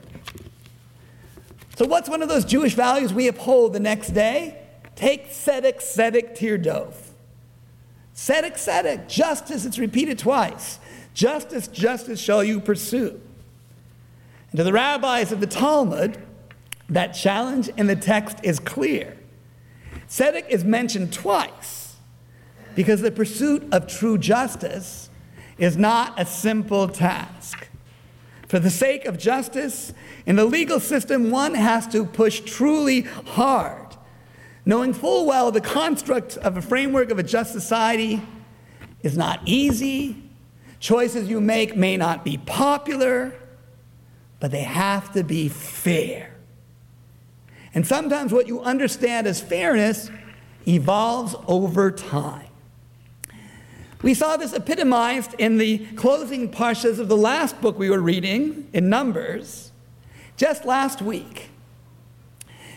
So, 1.75 1.85
what's 1.85 2.07
one 2.07 2.21
of 2.21 2.29
those 2.29 2.45
Jewish 2.45 2.75
values 2.75 3.13
we 3.13 3.27
uphold 3.27 3.73
the 3.73 3.79
next 3.81 4.11
day? 4.11 4.61
Take 4.95 5.31
tzedek, 5.31 5.79
tzedek, 5.79 6.37
tirdof. 6.37 6.93
Tzedek, 8.15 8.53
tzedek, 8.53 9.09
justice, 9.09 9.65
it's 9.65 9.77
repeated 9.77 10.17
twice. 10.17 10.79
Justice, 11.13 11.67
justice 11.67 12.19
shall 12.19 12.43
you 12.43 12.61
pursue. 12.61 13.19
And 14.51 14.57
to 14.57 14.63
the 14.63 14.71
rabbis 14.71 15.33
of 15.33 15.41
the 15.41 15.47
Talmud, 15.47 16.17
that 16.87 17.07
challenge 17.07 17.67
in 17.69 17.87
the 17.87 17.95
text 17.95 18.37
is 18.43 18.59
clear. 18.59 19.17
Tzedek 20.07 20.47
is 20.47 20.63
mentioned 20.63 21.11
twice 21.11 21.97
because 22.75 23.01
the 23.01 23.11
pursuit 23.11 23.67
of 23.73 23.87
true 23.87 24.17
justice 24.17 25.09
is 25.57 25.75
not 25.75 26.13
a 26.17 26.25
simple 26.25 26.87
task. 26.87 27.67
For 28.47 28.59
the 28.59 28.69
sake 28.69 29.05
of 29.05 29.17
justice, 29.17 29.93
in 30.25 30.35
the 30.35 30.45
legal 30.45 30.79
system, 30.79 31.31
one 31.31 31.55
has 31.55 31.87
to 31.87 32.05
push 32.05 32.41
truly 32.41 33.01
hard, 33.01 33.97
knowing 34.65 34.93
full 34.93 35.25
well 35.25 35.51
the 35.51 35.61
construct 35.61 36.37
of 36.37 36.57
a 36.57 36.61
framework 36.61 37.09
of 37.09 37.19
a 37.19 37.23
just 37.23 37.51
society 37.51 38.21
is 39.01 39.17
not 39.17 39.39
easy. 39.45 40.21
Choices 40.79 41.29
you 41.29 41.41
make 41.41 41.75
may 41.75 41.97
not 41.97 42.23
be 42.23 42.37
popular, 42.37 43.33
but 44.39 44.51
they 44.51 44.63
have 44.63 45.13
to 45.13 45.23
be 45.23 45.49
fair. 45.49 46.35
And 47.73 47.85
sometimes 47.85 48.31
what 48.31 48.47
you 48.47 48.61
understand 48.61 49.27
as 49.27 49.41
fairness 49.41 50.09
evolves 50.67 51.35
over 51.47 51.91
time. 51.91 52.47
We 54.05 54.13
saw 54.13 54.37
this 54.37 54.53
epitomized 54.53 55.33
in 55.39 55.57
the 55.57 55.79
closing 55.95 56.51
parshas 56.51 56.99
of 56.99 57.07
the 57.07 57.17
last 57.17 57.59
book 57.59 57.79
we 57.79 57.89
were 57.89 57.99
reading 57.99 58.69
in 58.71 58.87
Numbers 58.87 59.71
just 60.37 60.63
last 60.63 61.01
week. 61.01 61.49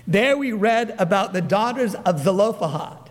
There 0.07 0.39
we 0.39 0.53
read 0.53 0.95
about 0.99 1.35
the 1.35 1.43
daughters 1.43 1.95
of 1.95 2.21
Zelophehad, 2.21 3.11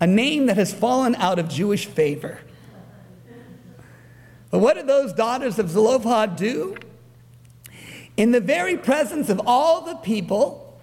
a 0.00 0.06
name 0.06 0.46
that 0.46 0.56
has 0.56 0.72
fallen 0.72 1.14
out 1.16 1.38
of 1.38 1.50
Jewish 1.50 1.84
favor. 1.84 2.40
But 4.50 4.60
what 4.60 4.76
did 4.76 4.86
those 4.86 5.12
daughters 5.12 5.58
of 5.58 5.68
Zelophehad 5.68 6.36
do? 6.36 6.78
In 8.16 8.30
the 8.30 8.40
very 8.40 8.78
presence 8.78 9.28
of 9.28 9.42
all 9.46 9.82
the 9.82 9.96
people, 9.96 10.80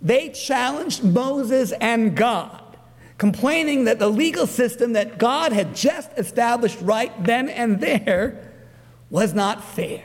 they 0.00 0.30
challenged 0.30 1.04
Moses 1.04 1.72
and 1.72 2.16
God, 2.16 2.63
complaining 3.18 3.84
that 3.84 3.98
the 3.98 4.08
legal 4.08 4.46
system 4.46 4.92
that 4.94 5.18
God 5.18 5.52
had 5.52 5.74
just 5.74 6.10
established 6.16 6.78
right 6.80 7.12
then 7.24 7.48
and 7.48 7.80
there 7.80 8.52
was 9.10 9.32
not 9.34 9.62
fair. 9.62 10.04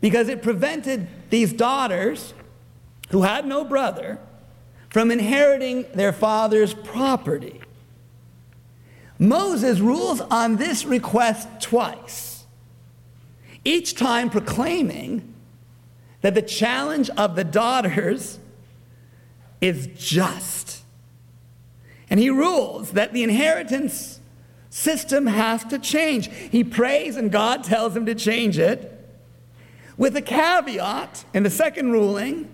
Because 0.00 0.28
it 0.28 0.42
prevented 0.42 1.08
these 1.30 1.52
daughters, 1.52 2.34
who 3.10 3.22
had 3.22 3.46
no 3.46 3.64
brother, 3.64 4.18
from 4.88 5.10
inheriting 5.10 5.84
their 5.94 6.12
father's 6.12 6.74
property. 6.74 7.60
Moses 9.18 9.80
rules 9.80 10.20
on 10.20 10.56
this 10.56 10.84
request 10.84 11.48
twice, 11.60 12.44
each 13.64 13.94
time 13.94 14.30
proclaiming 14.30 15.34
that 16.22 16.34
the 16.34 16.42
challenge 16.42 17.10
of 17.10 17.36
the 17.36 17.44
daughters 17.44 18.38
is 19.60 19.88
just. 19.96 20.71
And 22.12 22.20
he 22.20 22.28
rules 22.28 22.90
that 22.90 23.14
the 23.14 23.22
inheritance 23.22 24.20
system 24.68 25.28
has 25.28 25.64
to 25.64 25.78
change. 25.78 26.30
He 26.30 26.62
prays, 26.62 27.16
and 27.16 27.32
God 27.32 27.64
tells 27.64 27.96
him 27.96 28.04
to 28.04 28.14
change 28.14 28.58
it, 28.58 29.02
with 29.96 30.14
a 30.14 30.20
caveat 30.20 31.24
in 31.32 31.42
the 31.42 31.48
second 31.48 31.90
ruling 31.90 32.52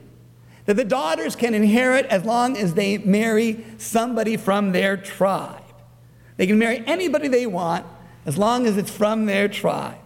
that 0.67 0.77
the 0.77 0.85
daughters 0.85 1.35
can 1.35 1.55
inherit 1.55 2.07
as 2.07 2.25
long 2.25 2.57
as 2.57 2.75
they 2.75 2.99
marry 2.99 3.67
somebody 3.79 4.37
from 4.37 4.71
their 4.71 4.97
tribe. 4.97 5.65
They 6.37 6.47
can 6.47 6.61
marry 6.61 6.85
anybody 6.87 7.27
they 7.27 7.47
want 7.47 7.85
as 8.27 8.39
long 8.39 8.65
as 8.65 8.77
it's 8.77 8.93
from 8.93 9.27
their 9.27 9.49
tribe. 9.49 9.99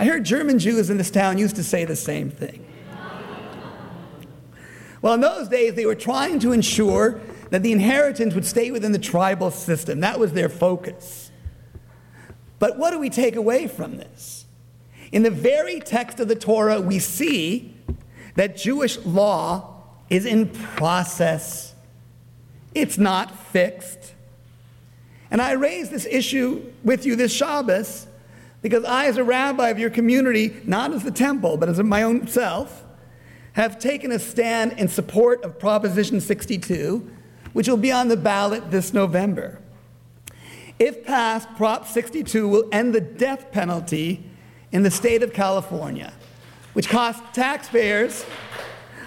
I 0.00 0.04
heard 0.04 0.24
German 0.24 0.58
Jews 0.58 0.90
in 0.90 0.98
this 0.98 1.12
town 1.12 1.38
used 1.38 1.54
to 1.54 1.62
say 1.62 1.84
the 1.84 1.94
same 1.94 2.28
thing. 2.28 2.66
Well, 5.00 5.14
in 5.14 5.20
those 5.20 5.48
days, 5.48 5.74
they 5.74 5.86
were 5.86 5.94
trying 5.94 6.40
to 6.40 6.50
ensure 6.50 7.20
that 7.50 7.62
the 7.62 7.72
inheritance 7.72 8.34
would 8.34 8.46
stay 8.46 8.70
within 8.70 8.92
the 8.92 8.98
tribal 8.98 9.50
system. 9.50 10.00
That 10.00 10.18
was 10.18 10.32
their 10.32 10.48
focus. 10.48 11.30
But 12.58 12.78
what 12.78 12.90
do 12.92 12.98
we 12.98 13.10
take 13.10 13.36
away 13.36 13.66
from 13.66 13.96
this? 13.96 14.44
In 15.12 15.22
the 15.22 15.30
very 15.30 15.80
text 15.80 16.20
of 16.20 16.28
the 16.28 16.36
Torah, 16.36 16.80
we 16.80 16.98
see 16.98 17.74
that 18.36 18.56
Jewish 18.56 18.98
law 19.04 19.82
is 20.08 20.26
in 20.26 20.48
process, 20.48 21.74
it's 22.74 22.98
not 22.98 23.36
fixed. 23.46 24.14
And 25.30 25.40
I 25.40 25.52
raise 25.52 25.90
this 25.90 26.06
issue 26.06 26.72
with 26.82 27.06
you 27.06 27.16
this 27.16 27.32
Shabbos 27.32 28.06
because 28.62 28.84
I, 28.84 29.06
as 29.06 29.16
a 29.16 29.24
rabbi 29.24 29.68
of 29.68 29.78
your 29.78 29.90
community, 29.90 30.60
not 30.64 30.92
as 30.92 31.04
the 31.04 31.10
temple, 31.10 31.56
but 31.56 31.68
as 31.68 31.80
my 31.80 32.02
own 32.02 32.26
self, 32.26 32.84
have 33.52 33.78
taken 33.78 34.12
a 34.12 34.18
stand 34.18 34.72
in 34.72 34.88
support 34.88 35.42
of 35.42 35.58
Proposition 35.58 36.20
62, 36.20 37.10
which 37.52 37.68
will 37.68 37.76
be 37.76 37.92
on 37.92 38.08
the 38.08 38.16
ballot 38.16 38.70
this 38.70 38.92
November. 38.92 39.60
If 40.78 41.04
passed, 41.04 41.48
Prop 41.56 41.86
62 41.86 42.48
will 42.48 42.68
end 42.72 42.94
the 42.94 43.00
death 43.00 43.52
penalty 43.52 44.24
in 44.72 44.82
the 44.82 44.90
state 44.90 45.22
of 45.22 45.32
California, 45.32 46.12
which 46.72 46.88
costs 46.88 47.22
taxpayers 47.32 48.24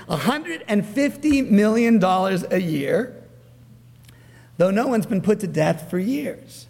$150 0.08 1.50
million 1.50 2.04
a 2.04 2.58
year 2.58 3.24
though 4.58 4.72
no 4.72 4.88
one's 4.88 5.06
been 5.06 5.22
put 5.22 5.40
to 5.42 5.48
death 5.48 5.90
for 5.90 6.00
years. 6.00 6.68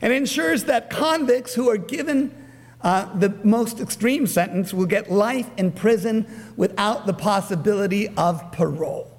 And 0.00 0.12
ensures 0.12 0.64
that 0.64 0.90
convicts 0.90 1.54
who 1.54 1.68
are 1.68 1.76
given 1.76 2.34
uh, 2.80 3.14
the 3.18 3.30
most 3.44 3.80
extreme 3.80 4.26
sentence 4.26 4.74
will 4.74 4.86
get 4.86 5.10
life 5.10 5.48
in 5.56 5.72
prison 5.72 6.26
without 6.56 7.06
the 7.06 7.14
possibility 7.14 8.08
of 8.08 8.52
parole. 8.52 9.10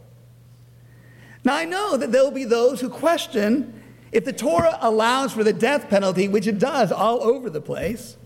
Now, 1.46 1.56
I 1.56 1.66
know 1.66 1.96
that 1.96 2.12
there 2.12 2.24
will 2.24 2.32
be 2.32 2.44
those 2.44 2.82
who 2.82 2.90
question 2.90 3.84
if 4.12 4.26
the 4.26 4.34
Torah 4.34 4.80
allows 4.82 5.34
for 5.34 5.44
the 5.44 5.54
death 5.54 5.90
penalty, 5.90 6.28
which 6.28 6.48
it 6.48 6.58
does 6.58 6.92
all 6.92 7.22
over 7.22 7.50
the 7.50 7.62
place, 7.62 8.18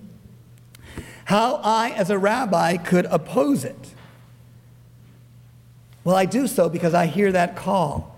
how 1.26 1.56
I, 1.64 1.90
as 1.92 2.10
a 2.10 2.18
rabbi, 2.18 2.78
could 2.78 3.06
oppose 3.06 3.66
it. 3.66 3.94
Well, 6.04 6.16
I 6.16 6.26
do 6.26 6.48
so 6.48 6.70
because 6.70 6.94
I 6.94 7.08
hear 7.08 7.32
that 7.34 7.56
call. 7.56 8.16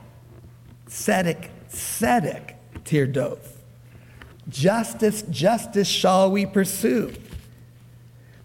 Tzedek, 0.87 1.49
tzedek, 1.71 2.53
tirdof. 2.85 3.39
Justice, 4.49 5.23
justice 5.23 5.87
shall 5.87 6.29
we 6.29 6.45
pursue. 6.45 7.13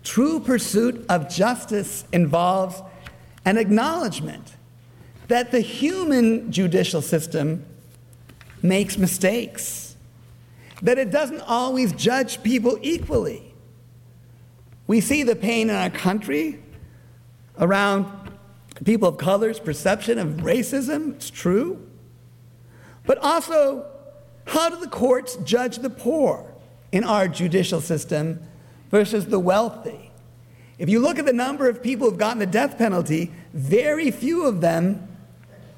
True 0.03 0.41
pursuit 0.41 1.05
of 1.09 1.29
justice 1.29 2.05
involves 2.13 2.81
an 3.45 3.59
acknowledgement 3.59 4.56
that 5.29 5.51
the 5.51 5.61
human 5.61 6.53
judicial 6.53 7.03
system 7.03 7.64
makes 8.62 8.97
mistakes, 8.97 9.97
that 10.83 10.99
it 10.99 11.11
doesn't 11.11 11.41
always 11.43 11.93
judge 11.93 12.43
people 12.43 12.79
equally. 12.83 13.55
We 14.87 15.01
see 15.01 15.22
the 15.22 15.37
pain 15.37 15.70
in 15.70 15.77
our 15.77 15.91
country 15.91 16.61
around 17.59 18.07
people 18.85 19.09
of 19.09 19.18
color's 19.18 19.59
perception 19.59 20.18
of 20.18 20.29
racism. 20.39 21.14
It's 21.14 21.31
true. 21.31 21.85
But 23.05 23.18
also, 23.18 23.87
how 24.47 24.68
do 24.68 24.79
the 24.81 24.89
courts 24.89 25.37
judge 25.37 25.79
the 25.79 25.91
poor 25.91 26.53
in 26.93 27.05
our 27.05 27.27
judicial 27.27 27.81
system 27.81 28.41
versus 28.91 29.27
the 29.27 29.41
wealthy? 29.41 30.11
If 30.79 30.89
you 30.89 31.01
look 31.01 31.18
at 31.18 31.24
the 31.24 31.33
number 31.33 31.68
of 31.68 31.83
people 31.83 32.09
who've 32.09 32.18
gotten 32.18 32.39
the 32.39 32.47
death 32.47 32.77
penalty, 32.77 33.33
very 33.55 34.11
few 34.11 34.45
of 34.45 34.61
them 34.61 35.06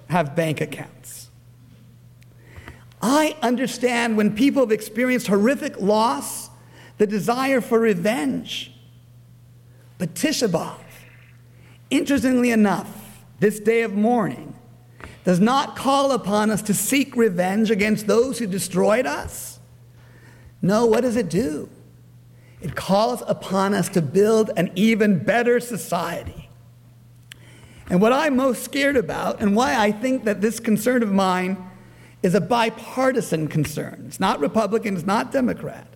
have 0.09 0.35
bank 0.35 0.61
accounts. 0.61 1.29
I 3.01 3.37
understand 3.43 4.17
when 4.17 4.35
people 4.35 4.63
have 4.63 4.73
experienced 4.73 5.29
horrific 5.29 5.81
loss, 5.81 6.51
the 6.99 7.07
desire 7.07 7.61
for 7.61 7.79
revenge. 7.79 8.73
But 9.99 10.15
Tisha 10.15 10.49
B'Av, 10.49 10.81
interestingly 11.91 12.51
enough, 12.51 13.23
this 13.39 13.61
day 13.61 13.83
of 13.83 13.95
mourning, 13.95 14.55
does 15.25 15.39
not 15.39 15.77
call 15.77 16.13
upon 16.13 16.51
us 16.51 16.63
to 16.63 16.75
seek 16.75 17.15
revenge 17.15 17.71
against 17.71 18.07
those 18.07 18.39
who 18.39 18.47
destroyed 18.47 19.07
us. 19.07 19.61
No, 20.61 20.87
what 20.87 21.03
does 21.03 21.17
it 21.17 21.29
do? 21.29 21.69
It 22.61 22.75
calls 22.75 23.23
upon 23.29 23.75
us 23.75 23.89
to 23.91 24.03
build 24.03 24.51
an 24.57 24.73
even 24.75 25.23
better 25.23 25.61
society. 25.61 26.48
And 27.91 28.01
what 28.01 28.13
I'm 28.13 28.37
most 28.37 28.63
scared 28.65 28.97
about, 28.97 29.41
and 29.41 29.57
why 29.57 29.77
I 29.77 29.93
think 29.93 30.25
that 30.25 30.41
this 30.41 30.61
concern 30.61 31.03
of 31.03 31.11
mine 31.11 31.57
is 32.23 32.35
a 32.35 32.41
bipartisan 32.41 33.49
concern, 33.49 34.05
it's 34.07 34.21
not 34.21 34.41
Republican, 34.41 34.97
it's 34.97 35.07
not 35.07 35.33
Democrat, 35.33 35.87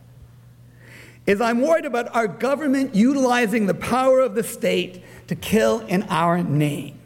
is 1.26 1.40
I'm 1.40 1.61
worried 1.61 1.84
about 1.84 2.14
our 2.14 2.26
government 2.26 2.95
utilizing 2.95 3.66
the 3.66 3.74
power 3.74 4.20
of 4.20 4.34
the 4.34 4.43
state 4.43 5.03
to 5.28 5.34
kill 5.34 5.80
in 5.80 6.05
our 6.05 6.43
name 6.43 6.99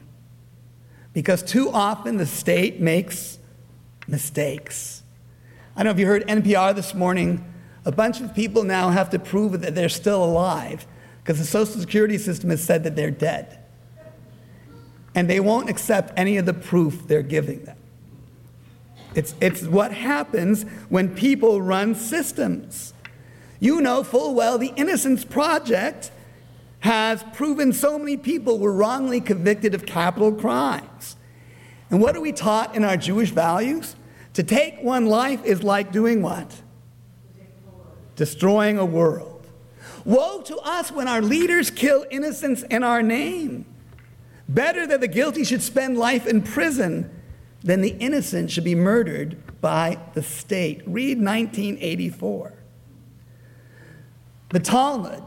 because 1.12 1.43
too 1.43 1.70
often 1.70 2.18
the 2.18 2.26
state 2.26 2.80
makes 2.80 3.39
mistakes. 4.07 5.03
I 5.74 5.82
don't 5.82 5.87
know 5.87 5.91
if 5.93 5.99
you 5.99 6.07
heard 6.07 6.26
NPR 6.26 6.74
this 6.74 6.95
morning. 6.95 7.43
A 7.87 7.93
bunch 7.93 8.20
of 8.20 8.34
people 8.34 8.64
now 8.64 8.91
have 8.91 9.11
to 9.11 9.18
prove 9.18 9.61
that 9.61 9.74
they're 9.74 9.89
still 9.89 10.22
alive 10.22 10.87
because 11.22 11.39
the 11.39 11.47
Social 11.47 11.80
Security 11.80 12.18
system 12.18 12.51
has 12.51 12.62
said 12.62 12.84
that 12.84 12.97
they're 12.97 13.11
dead. 13.11 13.66
And 15.17 15.29
they 15.29 15.41
won't 15.41 15.69
accept 15.69 16.12
any 16.17 16.37
of 16.37 16.47
the 16.47 16.55
proof 16.55 17.09
they're 17.09 17.23
giving 17.23 17.64
them. 17.64 17.77
It's, 19.17 19.35
it's 19.41 19.64
what 19.64 19.93
happens 19.93 20.62
when 20.89 21.17
people 21.17 21.61
run 21.61 21.97
systems. 21.97 22.95
You 23.59 23.81
know 23.81 24.05
full 24.05 24.35
well 24.35 24.59
the 24.59 24.73
Innocence 24.77 25.25
Project 25.25 26.12
has 26.81 27.25
proven 27.33 27.73
so 27.73 27.99
many 27.99 28.17
people 28.17 28.59
were 28.59 28.73
wrongly 28.73 29.21
convicted 29.21 29.75
of 29.75 29.87
capital 29.87 30.31
crimes. 30.31 31.17
And 31.91 32.01
what 32.01 32.14
are 32.14 32.21
we 32.21 32.31
taught 32.31 32.77
in 32.77 32.85
our 32.85 32.97
Jewish 32.97 33.31
values? 33.31 33.97
To 34.35 34.45
take 34.45 34.79
one 34.83 35.07
life 35.07 35.45
is 35.45 35.64
like 35.64 35.91
doing 35.91 36.23
what? 36.23 36.53
destroying 38.17 38.79
a 38.79 38.85
world. 38.85 39.47
Woe 40.05 40.41
to 40.43 40.57
us 40.59 40.91
when 40.91 41.07
our 41.07 41.23
leaders 41.23 41.71
kill 41.71 42.05
innocents 42.11 42.62
in 42.64 42.83
our 42.83 43.03
name. 43.03 43.67
Better 44.49 44.86
that 44.86 45.01
the 45.01 45.09
guilty 45.09 45.44
should 45.44 45.62
spend 45.62 45.99
life 45.99 46.26
in 46.26 46.42
prison 46.42 47.11
than 47.62 47.80
the 47.80 47.97
innocent 47.99 48.51
should 48.51 48.64
be 48.64 48.74
murdered 48.74 49.36
by 49.61 49.99
the 50.14 50.22
state. 50.22 50.82
Read 50.86 51.18
1984. 51.18 52.53
The 54.51 54.61
Talmud, 54.61 55.22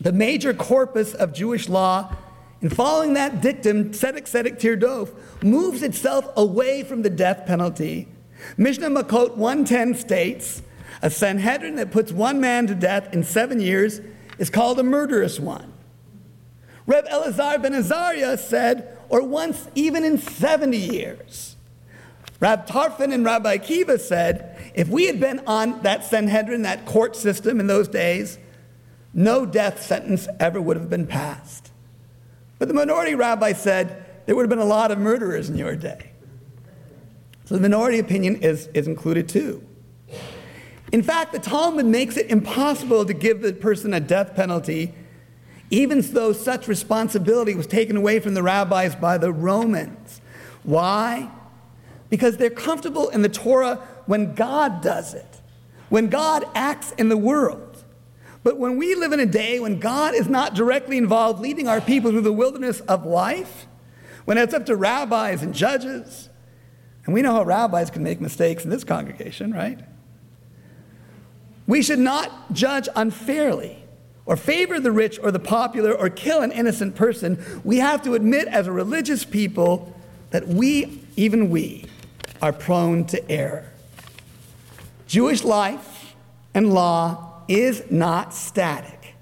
the 0.00 0.12
major 0.12 0.54
corpus 0.54 1.14
of 1.14 1.32
Jewish 1.32 1.68
law, 1.68 2.14
in 2.60 2.70
following 2.70 3.14
that 3.14 3.40
dictum, 3.40 3.90
tzedek 3.90 4.22
tzedek 4.22 4.60
tirdof, 4.60 5.14
moves 5.42 5.82
itself 5.82 6.28
away 6.36 6.82
from 6.82 7.02
the 7.02 7.10
death 7.10 7.46
penalty. 7.46 8.08
Mishnah 8.56 8.90
Makot 8.90 9.36
110 9.36 9.94
states, 9.94 10.62
a 11.02 11.10
Sanhedrin 11.10 11.76
that 11.76 11.90
puts 11.90 12.12
one 12.12 12.40
man 12.40 12.66
to 12.68 12.74
death 12.74 13.12
in 13.12 13.22
seven 13.22 13.60
years 13.60 14.00
is 14.38 14.50
called 14.50 14.78
a 14.78 14.82
murderous 14.82 15.38
one. 15.38 15.72
Reb 16.88 17.06
Elazar 17.06 17.60
ben 17.60 17.74
Azariah 17.74 18.38
said, 18.38 18.96
or 19.10 19.22
once 19.22 19.68
even 19.74 20.04
in 20.04 20.16
70 20.16 20.76
years. 20.76 21.54
Rab 22.40 22.66
Tarfon 22.66 23.12
and 23.12 23.26
Rabbi 23.26 23.58
Akiva 23.58 24.00
said, 24.00 24.72
if 24.74 24.88
we 24.88 25.06
had 25.06 25.20
been 25.20 25.40
on 25.46 25.82
that 25.82 26.04
Sanhedrin, 26.04 26.62
that 26.62 26.86
court 26.86 27.14
system 27.14 27.60
in 27.60 27.66
those 27.66 27.88
days, 27.88 28.38
no 29.12 29.44
death 29.44 29.82
sentence 29.82 30.28
ever 30.40 30.62
would 30.62 30.78
have 30.78 30.88
been 30.88 31.06
passed. 31.06 31.70
But 32.58 32.68
the 32.68 32.74
minority 32.74 33.14
rabbi 33.14 33.52
said 33.52 34.06
there 34.24 34.34
would 34.34 34.42
have 34.42 34.50
been 34.50 34.58
a 34.58 34.64
lot 34.64 34.90
of 34.90 34.98
murderers 34.98 35.50
in 35.50 35.58
your 35.58 35.76
day. 35.76 36.12
So 37.44 37.56
the 37.56 37.60
minority 37.60 37.98
opinion 37.98 38.36
is, 38.36 38.68
is 38.68 38.86
included 38.86 39.28
too. 39.28 39.62
In 40.90 41.02
fact, 41.02 41.32
the 41.32 41.38
Talmud 41.38 41.84
makes 41.84 42.16
it 42.16 42.30
impossible 42.30 43.04
to 43.04 43.12
give 43.12 43.42
the 43.42 43.52
person 43.52 43.92
a 43.92 44.00
death 44.00 44.34
penalty, 44.34 44.94
even 45.70 46.00
though 46.00 46.32
such 46.32 46.68
responsibility 46.68 47.54
was 47.54 47.66
taken 47.66 47.96
away 47.96 48.20
from 48.20 48.34
the 48.34 48.42
rabbis 48.42 48.94
by 48.94 49.18
the 49.18 49.32
Romans. 49.32 50.20
Why? 50.62 51.30
Because 52.08 52.36
they're 52.36 52.50
comfortable 52.50 53.08
in 53.10 53.22
the 53.22 53.28
Torah 53.28 53.76
when 54.06 54.34
God 54.34 54.82
does 54.82 55.14
it, 55.14 55.40
when 55.88 56.08
God 56.08 56.44
acts 56.54 56.92
in 56.92 57.08
the 57.08 57.16
world. 57.16 57.84
But 58.42 58.58
when 58.58 58.78
we 58.78 58.94
live 58.94 59.12
in 59.12 59.20
a 59.20 59.26
day 59.26 59.60
when 59.60 59.78
God 59.78 60.14
is 60.14 60.28
not 60.28 60.54
directly 60.54 60.96
involved 60.96 61.40
leading 61.40 61.68
our 61.68 61.80
people 61.80 62.10
through 62.10 62.22
the 62.22 62.32
wilderness 62.32 62.80
of 62.80 63.04
life, 63.04 63.66
when 64.24 64.38
it's 64.38 64.54
up 64.54 64.66
to 64.66 64.76
rabbis 64.76 65.42
and 65.42 65.54
judges, 65.54 66.28
and 67.04 67.14
we 67.14 67.22
know 67.22 67.32
how 67.32 67.42
rabbis 67.42 67.90
can 67.90 68.02
make 68.02 68.20
mistakes 68.20 68.64
in 68.64 68.70
this 68.70 68.84
congregation, 68.84 69.52
right? 69.52 69.80
We 71.66 71.82
should 71.82 71.98
not 71.98 72.52
judge 72.52 72.88
unfairly 72.96 73.84
or 74.28 74.36
favor 74.36 74.78
the 74.78 74.92
rich 74.92 75.18
or 75.22 75.30
the 75.30 75.38
popular 75.38 75.90
or 75.90 76.10
kill 76.10 76.42
an 76.42 76.52
innocent 76.52 76.94
person. 76.94 77.42
We 77.64 77.78
have 77.78 78.02
to 78.02 78.12
admit, 78.12 78.46
as 78.46 78.66
a 78.66 78.72
religious 78.72 79.24
people, 79.24 79.96
that 80.30 80.46
we, 80.46 81.00
even 81.16 81.48
we, 81.48 81.86
are 82.42 82.52
prone 82.52 83.06
to 83.06 83.30
error. 83.30 83.72
Jewish 85.06 85.44
life 85.44 86.14
and 86.52 86.74
law 86.74 87.40
is 87.48 87.82
not 87.90 88.34
static. 88.34 89.14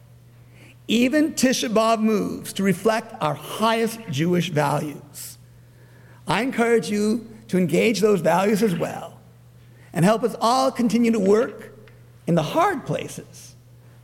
Even 0.88 1.34
Tisha 1.34 1.68
B'Av 1.68 2.02
moves 2.02 2.52
to 2.54 2.64
reflect 2.64 3.14
our 3.20 3.34
highest 3.34 4.00
Jewish 4.10 4.50
values. 4.50 5.38
I 6.26 6.42
encourage 6.42 6.90
you 6.90 7.28
to 7.46 7.58
engage 7.58 8.00
those 8.00 8.20
values 8.20 8.60
as 8.60 8.74
well 8.74 9.20
and 9.92 10.04
help 10.04 10.24
us 10.24 10.34
all 10.40 10.72
continue 10.72 11.12
to 11.12 11.20
work 11.20 11.72
in 12.26 12.34
the 12.34 12.42
hard 12.42 12.84
places 12.84 13.45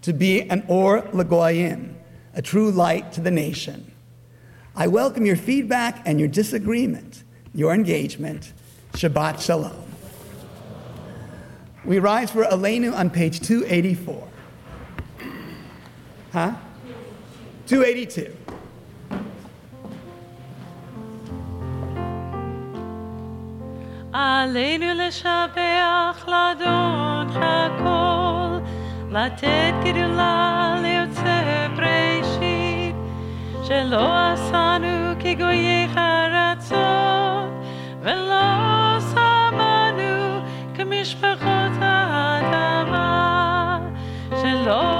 to 0.02 0.12
be 0.12 0.42
an 0.42 0.64
Or 0.68 1.02
Lagoyim, 1.02 1.94
a 2.34 2.42
true 2.42 2.70
light 2.70 3.12
to 3.12 3.20
the 3.20 3.30
nation. 3.30 3.90
I 4.74 4.86
welcome 4.88 5.26
your 5.26 5.36
feedback 5.36 6.02
and 6.06 6.18
your 6.18 6.28
disagreement, 6.28 7.24
your 7.54 7.72
engagement. 7.74 8.52
Shabbat 8.94 9.40
Shalom. 9.40 9.72
We 11.84 11.98
rise 11.98 12.30
for 12.30 12.44
Aleinu 12.44 12.94
on 12.94 13.10
page 13.10 13.40
284. 13.40 14.28
Huh? 16.32 16.54
282. 17.66 18.36
עלינו 24.12 24.86
לשבח 24.94 26.28
לאדון 26.28 27.42
הכל 27.42 28.31
לתת 29.12 29.74
גדולה 29.84 30.76
ליוצא 30.82 31.68
בראשית, 31.76 32.96
שלא 33.64 34.32
עשנו 34.32 35.14
כגויי 35.20 35.88
ארצות, 35.96 37.52
ולא 38.00 39.00
שמנו 39.00 40.40
כמשפחות 40.74 41.72
האדמה, 41.80 43.08
שלא 44.42 44.91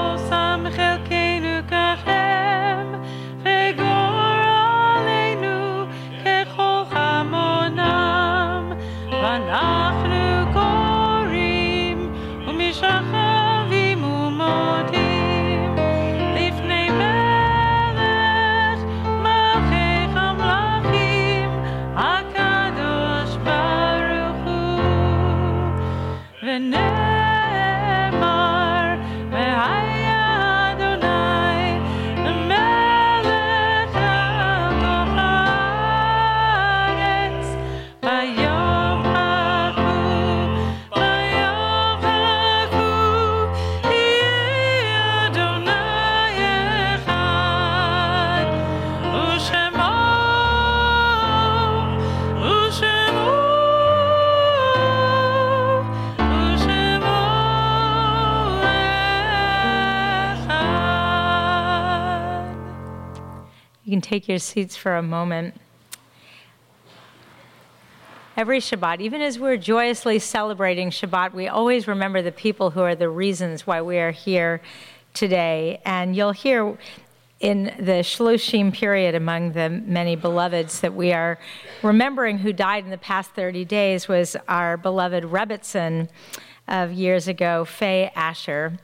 take 64.03 64.27
your 64.27 64.39
seats 64.39 64.75
for 64.75 64.95
a 64.95 65.01
moment. 65.01 65.55
Every 68.35 68.59
Shabbat, 68.59 68.99
even 68.99 69.21
as 69.21 69.39
we're 69.39 69.57
joyously 69.57 70.19
celebrating 70.19 70.89
Shabbat, 70.89 71.33
we 71.33 71.47
always 71.47 71.87
remember 71.87 72.21
the 72.21 72.31
people 72.31 72.71
who 72.71 72.81
are 72.81 72.95
the 72.95 73.09
reasons 73.09 73.65
why 73.65 73.81
we 73.81 73.97
are 73.99 74.11
here 74.11 74.61
today. 75.13 75.81
And 75.85 76.15
you'll 76.15 76.31
hear 76.31 76.77
in 77.39 77.65
the 77.77 78.01
Shloshim 78.01 78.73
period 78.73 79.15
among 79.15 79.51
the 79.53 79.69
many 79.69 80.15
beloveds 80.15 80.81
that 80.81 80.93
we 80.93 81.13
are 81.13 81.39
remembering 81.81 82.39
who 82.39 82.53
died 82.53 82.85
in 82.85 82.89
the 82.89 82.97
past 82.97 83.31
30 83.31 83.65
days 83.65 84.07
was 84.07 84.35
our 84.47 84.77
beloved 84.77 85.25
Rebbetzin 85.25 86.09
of 86.67 86.91
years 86.91 87.27
ago, 87.27 87.65
Faye 87.65 88.11
Asher. 88.15 88.79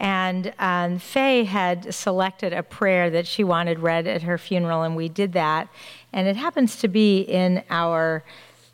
And 0.00 0.52
um, 0.58 0.98
Faye 0.98 1.44
had 1.44 1.94
selected 1.94 2.52
a 2.54 2.62
prayer 2.62 3.10
that 3.10 3.26
she 3.26 3.44
wanted 3.44 3.80
read 3.80 4.06
at 4.06 4.22
her 4.22 4.38
funeral, 4.38 4.82
and 4.82 4.96
we 4.96 5.10
did 5.10 5.34
that. 5.34 5.68
And 6.14 6.26
it 6.26 6.36
happens 6.36 6.76
to 6.76 6.88
be 6.88 7.20
in 7.20 7.62
our 7.68 8.24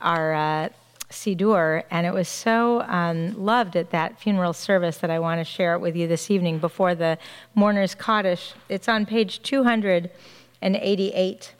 our 0.01 0.35
uh, 0.35 0.69
Siddur, 1.11 1.83
and 1.91 2.07
it 2.07 2.15
was 2.15 2.29
so 2.29 2.83
um, 2.83 3.45
loved 3.45 3.75
at 3.75 3.91
that 3.91 4.21
funeral 4.21 4.53
service 4.53 4.99
that 4.99 5.11
I 5.11 5.19
want 5.19 5.41
to 5.41 5.45
share 5.45 5.75
it 5.75 5.81
with 5.81 5.97
you 5.97 6.07
this 6.07 6.31
evening 6.31 6.61
before 6.61 6.95
the 6.95 7.19
mourner's 7.55 7.97
Kaddish. 7.97 8.53
It's 8.69 8.89
on 8.89 9.05
page 9.05 9.43
288. 9.43 11.55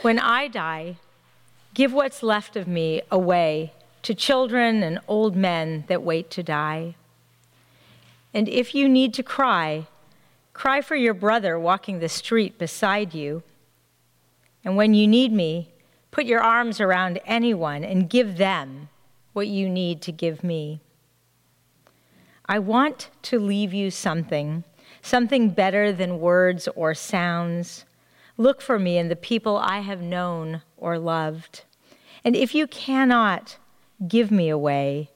When 0.00 0.18
I 0.18 0.48
die, 0.48 0.96
give 1.74 1.92
what's 1.92 2.24
left 2.24 2.56
of 2.56 2.66
me 2.66 3.02
away 3.10 3.74
to 4.02 4.14
children 4.14 4.82
and 4.82 4.98
old 5.06 5.36
men 5.36 5.84
that 5.88 6.02
wait 6.02 6.30
to 6.30 6.42
die. 6.42 6.94
And 8.34 8.48
if 8.48 8.74
you 8.74 8.88
need 8.88 9.14
to 9.14 9.22
cry, 9.22 9.86
cry 10.52 10.80
for 10.80 10.96
your 10.96 11.14
brother 11.14 11.58
walking 11.58 11.98
the 11.98 12.08
street 12.08 12.58
beside 12.58 13.14
you. 13.14 13.42
And 14.64 14.76
when 14.76 14.94
you 14.94 15.06
need 15.06 15.32
me, 15.32 15.70
put 16.10 16.24
your 16.24 16.40
arms 16.40 16.80
around 16.80 17.20
anyone 17.26 17.84
and 17.84 18.10
give 18.10 18.36
them 18.36 18.88
what 19.32 19.48
you 19.48 19.68
need 19.68 20.02
to 20.02 20.12
give 20.12 20.44
me. 20.44 20.80
I 22.46 22.58
want 22.58 23.10
to 23.22 23.38
leave 23.38 23.72
you 23.72 23.90
something, 23.90 24.64
something 25.00 25.50
better 25.50 25.92
than 25.92 26.20
words 26.20 26.68
or 26.74 26.94
sounds. 26.94 27.84
Look 28.36 28.60
for 28.60 28.78
me 28.78 28.98
in 28.98 29.08
the 29.08 29.16
people 29.16 29.56
I 29.56 29.80
have 29.80 30.02
known 30.02 30.62
or 30.76 30.98
loved. 30.98 31.64
And 32.24 32.36
if 32.36 32.54
you 32.54 32.66
cannot 32.66 33.56
give 34.06 34.30
me 34.30 34.48
away, 34.48 35.10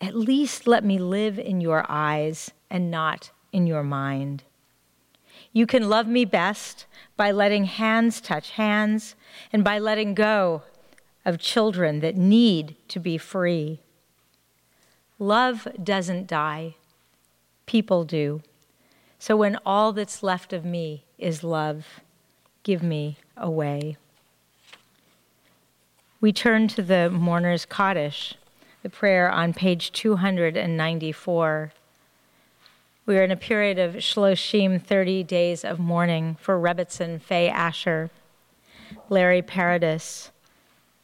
at 0.00 0.14
least 0.14 0.66
let 0.66 0.84
me 0.84 0.98
live 0.98 1.38
in 1.38 1.60
your 1.60 1.84
eyes 1.88 2.50
and 2.70 2.90
not 2.90 3.30
in 3.52 3.66
your 3.66 3.82
mind. 3.82 4.42
You 5.52 5.66
can 5.66 5.88
love 5.88 6.06
me 6.06 6.24
best 6.24 6.86
by 7.16 7.30
letting 7.30 7.64
hands 7.64 8.20
touch 8.20 8.50
hands 8.50 9.14
and 9.52 9.62
by 9.62 9.78
letting 9.78 10.14
go 10.14 10.62
of 11.24 11.38
children 11.38 12.00
that 12.00 12.16
need 12.16 12.76
to 12.88 13.00
be 13.00 13.16
free. 13.16 13.80
Love 15.18 15.68
doesn't 15.82 16.26
die, 16.26 16.74
people 17.66 18.04
do. 18.04 18.42
So 19.18 19.36
when 19.36 19.56
all 19.64 19.92
that's 19.92 20.22
left 20.22 20.52
of 20.52 20.64
me 20.64 21.04
is 21.18 21.44
love, 21.44 21.86
give 22.62 22.82
me 22.82 23.18
away. 23.36 23.96
We 26.24 26.32
turn 26.32 26.68
to 26.68 26.80
the 26.80 27.10
mourner's 27.10 27.66
Kaddish, 27.66 28.34
the 28.82 28.88
prayer 28.88 29.30
on 29.30 29.52
page 29.52 29.92
294. 29.92 31.72
We 33.04 33.18
are 33.18 33.22
in 33.22 33.30
a 33.30 33.36
period 33.36 33.78
of 33.78 33.96
Shloshim, 33.96 34.82
30 34.82 35.22
days 35.24 35.66
of 35.66 35.78
mourning 35.78 36.38
for 36.40 36.58
Rebbetzin 36.58 37.20
Faye 37.20 37.50
Asher, 37.50 38.08
Larry 39.10 39.42
Paradis, 39.42 40.30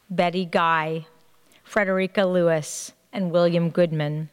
Betty 0.08 0.46
Guy, 0.46 1.04
Frederica 1.64 2.24
Lewis, 2.24 2.94
and 3.12 3.30
William 3.30 3.68
Goodman. 3.68 4.30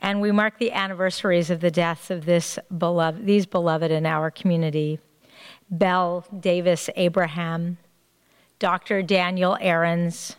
And 0.00 0.20
we 0.20 0.32
mark 0.32 0.58
the 0.58 0.72
anniversaries 0.72 1.48
of 1.48 1.60
the 1.60 1.70
deaths 1.70 2.10
of 2.10 2.24
this 2.24 2.58
beloved, 2.76 3.24
these 3.24 3.46
beloved 3.46 3.92
in 3.92 4.04
our 4.04 4.32
community 4.32 4.98
Belle 5.70 6.26
Davis 6.40 6.90
Abraham, 6.96 7.78
Dr. 8.62 9.02
Daniel 9.02 9.58
Aarons, 9.60 10.36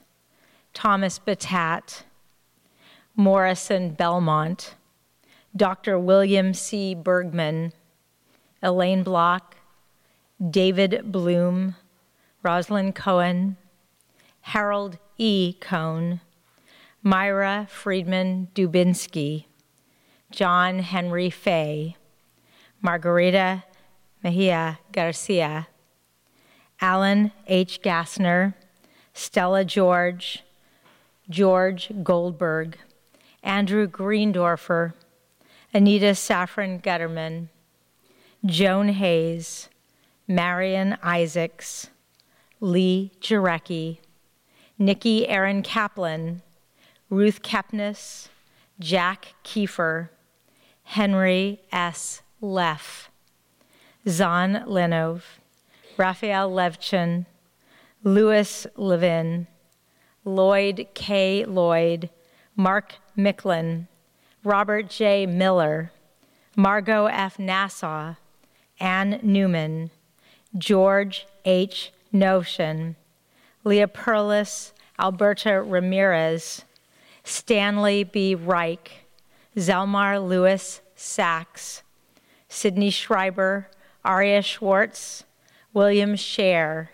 Thomas 0.73 1.19
Batat, 1.19 2.03
Morrison 3.17 3.89
Belmont, 3.89 4.75
Dr. 5.53 5.99
William 5.99 6.53
C. 6.53 6.95
Bergman, 6.95 7.73
Elaine 8.61 9.03
Block, 9.03 9.57
David 10.49 11.11
Bloom, 11.11 11.75
Rosalind 12.41 12.95
Cohen, 12.95 13.57
Harold 14.39 14.99
E. 15.17 15.57
Cohn, 15.59 16.21
Myra 17.01 17.67
Friedman 17.69 18.47
Dubinsky, 18.55 19.47
John 20.31 20.79
Henry 20.79 21.29
Fay, 21.29 21.97
Margarita 22.81 23.65
Mejia 24.23 24.79
Garcia, 24.93 25.67
Alan 26.83 27.31
H. 27.47 27.81
Gassner, 27.81 28.55
Stella 29.13 29.63
George, 29.63 30.43
George 31.29 31.89
Goldberg, 32.03 32.77
Andrew 33.41 33.87
Greendorfer, 33.87 34.91
Anita 35.73 36.07
Safran 36.07 36.83
Gutterman, 36.83 37.47
Joan 38.45 38.89
Hayes, 38.89 39.69
Marion 40.27 40.97
Isaacs, 41.01 41.87
Lee 42.59 43.13
Jarecki, 43.21 43.99
Nikki 44.77 45.25
Aaron 45.29 45.63
Kaplan, 45.63 46.41
Ruth 47.09 47.41
Kepnes, 47.41 48.27
Jack 48.77 49.35
Kiefer, 49.45 50.09
Henry 50.83 51.61
S. 51.71 52.21
Leff, 52.41 53.09
Zon 54.05 54.65
Lenov, 54.67 55.21
Raphael 55.97 56.49
Levchin, 56.49 57.25
Louis 58.03 58.67
Levin, 58.75 59.47
Lloyd 60.25 60.87
K. 60.93 61.45
Lloyd, 61.45 62.09
Mark 62.55 62.95
Micklin, 63.17 63.87
Robert 64.43 64.89
J. 64.89 65.25
Miller, 65.25 65.91
Margot 66.55 67.05
F. 67.05 67.39
Nassau, 67.39 68.15
Ann 68.79 69.19
Newman, 69.23 69.91
George 70.57 71.25
H. 71.45 71.91
Notion, 72.11 72.95
Leah 73.63 73.89
Alberta 74.99 75.61
Ramirez, 75.61 76.65
Stanley 77.23 78.03
B. 78.03 78.35
Reich, 78.35 79.05
Zelmar 79.57 80.25
Lewis 80.25 80.81
Sachs, 80.95 81.83
Sidney 82.47 82.89
Schreiber, 82.89 83.67
Aria 84.05 84.41
Schwartz, 84.41 85.23
William 85.73 86.13
Scher, 86.13 86.89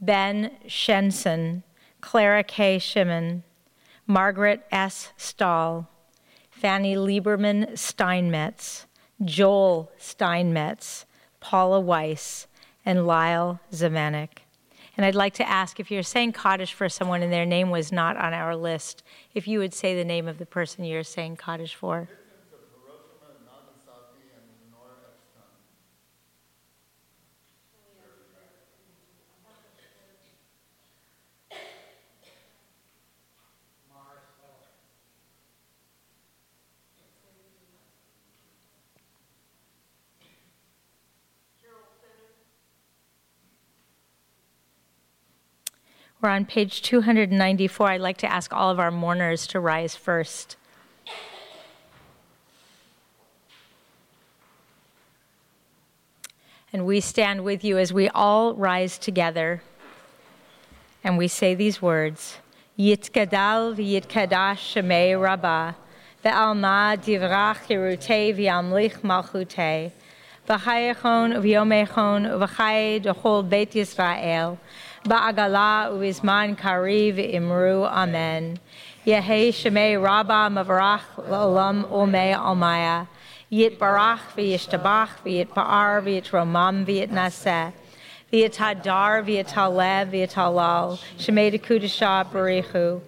Ben 0.00 0.52
Shenson, 0.66 1.62
Clara 2.00 2.42
K. 2.42 2.78
Shimon, 2.78 3.42
Margaret 4.06 4.64
S. 4.72 5.10
Stahl, 5.16 5.88
Fanny 6.50 6.94
Lieberman 6.96 7.76
Steinmetz, 7.76 8.86
Joel 9.22 9.92
Steinmetz, 9.98 11.04
Paula 11.40 11.80
Weiss, 11.80 12.46
and 12.84 13.06
Lyle 13.06 13.60
Zamanek. 13.70 14.38
And 14.96 15.06
I'd 15.06 15.14
like 15.14 15.34
to 15.34 15.48
ask 15.48 15.78
if 15.78 15.90
you're 15.90 16.02
saying 16.02 16.32
Kaddish 16.32 16.72
for 16.72 16.88
someone 16.88 17.22
and 17.22 17.32
their 17.32 17.46
name 17.46 17.70
was 17.70 17.92
not 17.92 18.16
on 18.16 18.34
our 18.34 18.56
list, 18.56 19.02
if 19.34 19.46
you 19.46 19.58
would 19.58 19.72
say 19.72 19.94
the 19.94 20.04
name 20.04 20.28
of 20.28 20.38
the 20.38 20.46
person 20.46 20.84
you're 20.84 21.02
saying 21.02 21.36
Kaddish 21.36 21.74
for. 21.74 22.08
We're 46.22 46.28
on 46.28 46.44
page 46.44 46.82
294. 46.82 47.88
I'd 47.88 48.00
like 48.00 48.18
to 48.18 48.30
ask 48.30 48.52
all 48.52 48.70
of 48.70 48.78
our 48.78 48.92
mourners 48.92 49.44
to 49.48 49.58
rise 49.58 49.96
first. 49.96 50.54
And 56.72 56.86
we 56.86 57.00
stand 57.00 57.42
with 57.42 57.64
you 57.64 57.76
as 57.76 57.92
we 57.92 58.08
all 58.10 58.54
rise 58.54 58.98
together 58.98 59.64
and 61.02 61.18
we 61.18 61.26
say 61.26 61.56
these 61.56 61.82
words 61.82 62.38
Yitkadal 62.78 63.74
v'yitkadash 63.74 64.62
shemei 64.62 65.20
rabbah 65.20 65.74
ve'alma 66.24 66.96
divrach 66.98 67.66
yerutei 67.66 68.32
v'yamlich 68.32 69.00
malchutei 69.02 69.90
v'chayechon 70.48 71.42
v'yomechon 71.42 72.38
v'chay 72.38 73.02
dechol 73.02 73.46
beit 73.46 73.72
Yisrael 73.72 74.56
ba'agala 75.04 75.90
u'izman 75.90 76.56
kari 76.56 77.12
v'imru 77.12 77.90
amen. 77.90 78.58
Yehei 79.04 79.50
shemei 79.50 80.00
rabbah 80.00 80.48
mavarach 80.48 81.28
l'olam 81.28 81.84
umei 81.90 82.34
almaya. 82.34 83.08
Yit 83.50 83.78
barach 83.78 84.20
v'yishtabach 84.36 85.10
v'yit 85.24 85.48
ba'ar 85.54 86.02
v'yit 86.02 86.30
romam 86.30 86.86
v'yit 86.86 87.10
naseh 87.10 87.72
v'yit 88.32 88.54
hadar 88.56 89.24
v'yit 89.24 89.50
halev 89.50 90.12
v'yit 90.12 90.32
halal. 90.34 90.98
Shemei 91.18 91.52
dekudasha 91.52 92.30
barichu. 92.30 93.00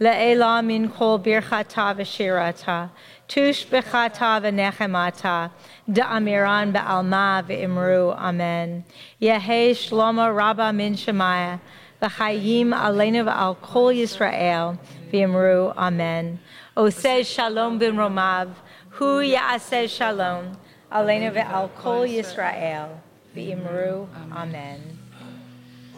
Le'ela 0.00 0.64
min 0.64 0.88
kol 0.90 1.18
birchata 1.20 1.94
v'shirata 1.96 2.90
tush 3.28 3.66
b'chata 3.66 4.40
v'nechemata 4.42 5.50
da'amiran 5.90 6.72
ba'alma 6.72 7.44
v'imru. 7.46 8.16
Amen. 8.16 8.84
Yehei 9.20 9.70
shlomo 9.70 10.34
rabba 10.34 10.72
min 10.72 10.94
shemaya. 10.94 11.60
V'chayim 12.02 12.74
aleinu 12.74 13.24
v'al 13.24 13.60
kol 13.60 13.92
Yisrael. 13.92 14.78
V'imru. 15.12 15.74
Amen. 15.76 16.40
Oseh 16.76 17.24
shalom 17.24 17.78
bin 17.78 17.96
romav 17.96 18.54
Hu 18.96 19.20
Ya'aseh 19.20 19.90
Shalom, 19.90 20.56
Aleinu 20.90 21.30
ve'al 21.30 21.68
Kol 21.74 22.06
Yisrael, 22.06 22.88
v'imru. 23.36 24.08
Amen. 24.32 24.95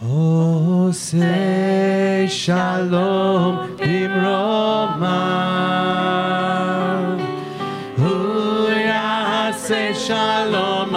Oseh 0.00 1.18
shalom 2.30 3.76
bimromav. 3.78 5.08
Hu 7.96 8.14
yaseh 8.70 9.94
shalom 10.06 10.94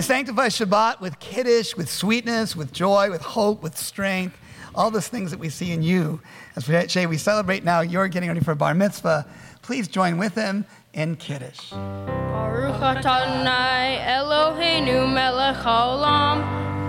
we 0.00 0.04
sanctify 0.04 0.46
Shabbat 0.46 1.02
with 1.02 1.20
kiddush, 1.20 1.76
with 1.76 1.90
sweetness, 1.90 2.56
with 2.56 2.72
joy, 2.72 3.10
with 3.10 3.20
hope, 3.20 3.62
with 3.62 3.76
strength, 3.76 4.34
all 4.74 4.90
those 4.90 5.08
things 5.08 5.30
that 5.30 5.38
we 5.38 5.50
see 5.50 5.72
in 5.72 5.82
you. 5.82 6.22
As 6.56 6.66
we 6.66 6.88
say, 6.88 7.04
we 7.04 7.18
celebrate 7.18 7.64
now, 7.64 7.82
you're 7.82 8.08
getting 8.08 8.30
ready 8.30 8.40
for 8.40 8.54
bar 8.54 8.72
mitzvah. 8.72 9.26
Please 9.60 9.88
join 9.88 10.16
with 10.16 10.34
him 10.34 10.64
in 10.94 11.16
kiddush. 11.16 11.72
Baruch 11.72 12.80
Adonai 12.80 13.98
Eloheinu 14.06 15.12
melech 15.12 15.56
haolam 15.56 16.44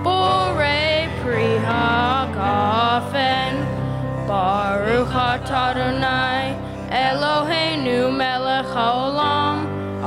borei 0.05 1.12
pri 1.22 1.59
hagafen 1.68 3.57
Baruch 4.26 5.14
Adonai 5.14 6.55
Eloheinu 6.89 8.16
melech 8.16 8.68
haolam 8.68 9.61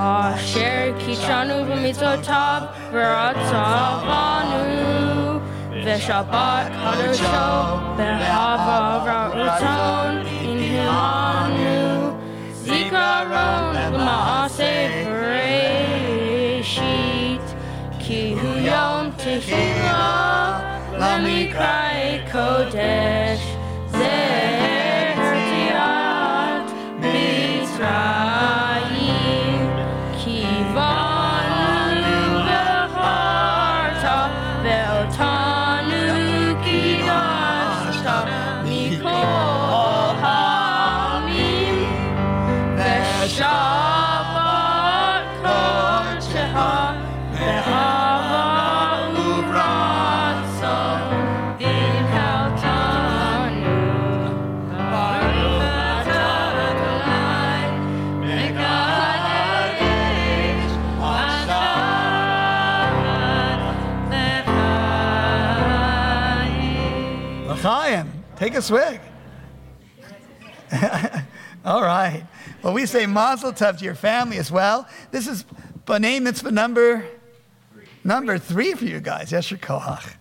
Asher 0.04 0.92
kid'shanu 1.00 1.56
b'mitzvotav 1.68 2.62
v'ratzavanu 2.94 4.64
V'shabbat 5.84 6.66
kadosho 6.80 7.48
b'hava 8.00 8.80
v'ratzon 9.06 10.14
inhilanu 10.50 11.78
Zikaron 12.64 13.66
l'maaseh 13.94 14.92
Bereshit 15.08 16.66
Ki 18.02 18.20
hu 18.38 18.50
yom 18.68 19.04
tehillah. 19.24 20.50
Lamikrai 21.00 22.04
kodesh 22.30 23.33
take 68.44 68.54
a 68.56 68.62
swig. 68.62 69.00
All 71.64 71.82
right. 71.82 72.26
Well, 72.62 72.74
we 72.74 72.84
say 72.84 73.06
mazel 73.06 73.52
tov 73.52 73.78
to 73.78 73.84
your 73.84 73.94
family 73.94 74.36
as 74.36 74.52
well. 74.52 74.86
This 75.10 75.26
is 75.26 75.46
B'nai 75.86 76.20
Mitzvah 76.20 76.50
number 76.50 77.06
number 78.04 78.36
three 78.36 78.74
for 78.74 78.84
you 78.84 79.00
guys. 79.00 79.32
Yesher 79.32 79.58
Koach. 79.58 80.14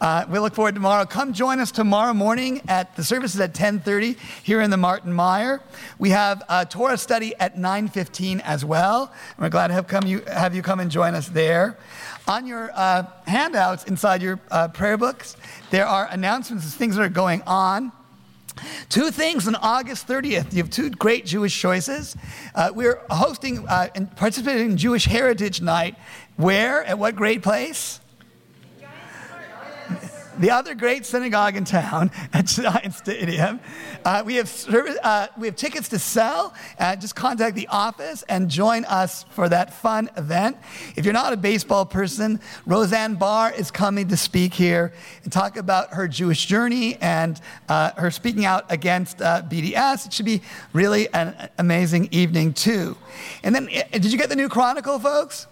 Uh, 0.00 0.24
we 0.28 0.38
look 0.40 0.54
forward 0.54 0.72
to 0.72 0.76
tomorrow. 0.76 1.04
Come 1.04 1.32
join 1.32 1.60
us 1.60 1.70
tomorrow 1.70 2.12
morning 2.12 2.62
at 2.66 2.96
the 2.96 3.04
services 3.04 3.38
at 3.40 3.54
10:30 3.54 4.16
here 4.42 4.60
in 4.60 4.70
the 4.70 4.76
Martin 4.76 5.12
Meyer. 5.12 5.60
We 5.98 6.10
have 6.10 6.42
a 6.48 6.66
Torah 6.66 6.98
study 6.98 7.34
at 7.38 7.56
9:15 7.56 8.40
as 8.40 8.64
well. 8.64 9.12
We're 9.38 9.48
glad 9.48 9.68
to 9.68 9.74
have 9.74 9.86
come 9.86 10.06
you 10.06 10.22
have 10.26 10.56
you 10.56 10.62
come 10.62 10.80
and 10.80 10.90
join 10.90 11.14
us 11.14 11.28
there. 11.28 11.76
On 12.30 12.46
your 12.46 12.70
uh, 12.74 13.02
handouts 13.26 13.82
inside 13.86 14.22
your 14.22 14.38
uh, 14.52 14.68
prayer 14.68 14.96
books, 14.96 15.36
there 15.70 15.84
are 15.84 16.06
announcements 16.12 16.64
of 16.64 16.72
things 16.72 16.94
that 16.94 17.02
are 17.02 17.08
going 17.08 17.42
on. 17.44 17.90
Two 18.88 19.10
things 19.10 19.48
on 19.48 19.56
August 19.56 20.06
30th. 20.06 20.52
You 20.52 20.58
have 20.62 20.70
two 20.70 20.90
great 20.90 21.26
Jewish 21.26 21.60
choices. 21.60 22.16
Uh, 22.54 22.70
we're 22.72 23.02
hosting 23.10 23.66
uh, 23.66 23.88
and 23.96 24.14
participating 24.14 24.70
in 24.70 24.76
Jewish 24.76 25.06
Heritage 25.06 25.60
Night. 25.60 25.96
Where? 26.36 26.84
At 26.84 27.00
what 27.00 27.16
great 27.16 27.42
place? 27.42 27.98
The 30.40 30.50
other 30.50 30.74
great 30.74 31.04
synagogue 31.04 31.54
in 31.54 31.64
town 31.64 32.10
at 32.32 32.48
Stadium. 32.48 33.60
Uh, 34.04 34.22
we, 34.24 34.36
have 34.36 34.48
service, 34.48 34.96
uh, 35.02 35.26
we 35.38 35.46
have 35.46 35.54
tickets 35.54 35.88
to 35.90 35.98
sell. 35.98 36.54
Uh, 36.78 36.96
just 36.96 37.14
contact 37.14 37.54
the 37.54 37.68
office 37.68 38.24
and 38.28 38.48
join 38.48 38.84
us 38.86 39.24
for 39.30 39.48
that 39.48 39.72
fun 39.72 40.08
event. 40.16 40.56
If 40.96 41.04
you're 41.04 41.14
not 41.14 41.32
a 41.32 41.36
baseball 41.36 41.84
person, 41.84 42.40
Roseanne 42.66 43.14
Barr 43.14 43.52
is 43.52 43.70
coming 43.70 44.08
to 44.08 44.16
speak 44.16 44.54
here 44.54 44.92
and 45.22 45.32
talk 45.32 45.56
about 45.56 45.92
her 45.92 46.08
Jewish 46.08 46.46
journey 46.46 46.96
and 46.96 47.40
uh, 47.68 47.92
her 47.92 48.10
speaking 48.10 48.46
out 48.46 48.64
against 48.70 49.20
uh, 49.20 49.42
BDS. 49.42 50.06
It 50.06 50.12
should 50.14 50.26
be 50.26 50.40
really 50.72 51.12
an 51.12 51.50
amazing 51.58 52.08
evening, 52.10 52.54
too. 52.54 52.96
And 53.42 53.54
then, 53.54 53.68
uh, 53.68 53.82
did 53.92 54.10
you 54.10 54.18
get 54.18 54.30
the 54.30 54.36
new 54.36 54.48
Chronicle, 54.48 54.98
folks? 54.98 55.46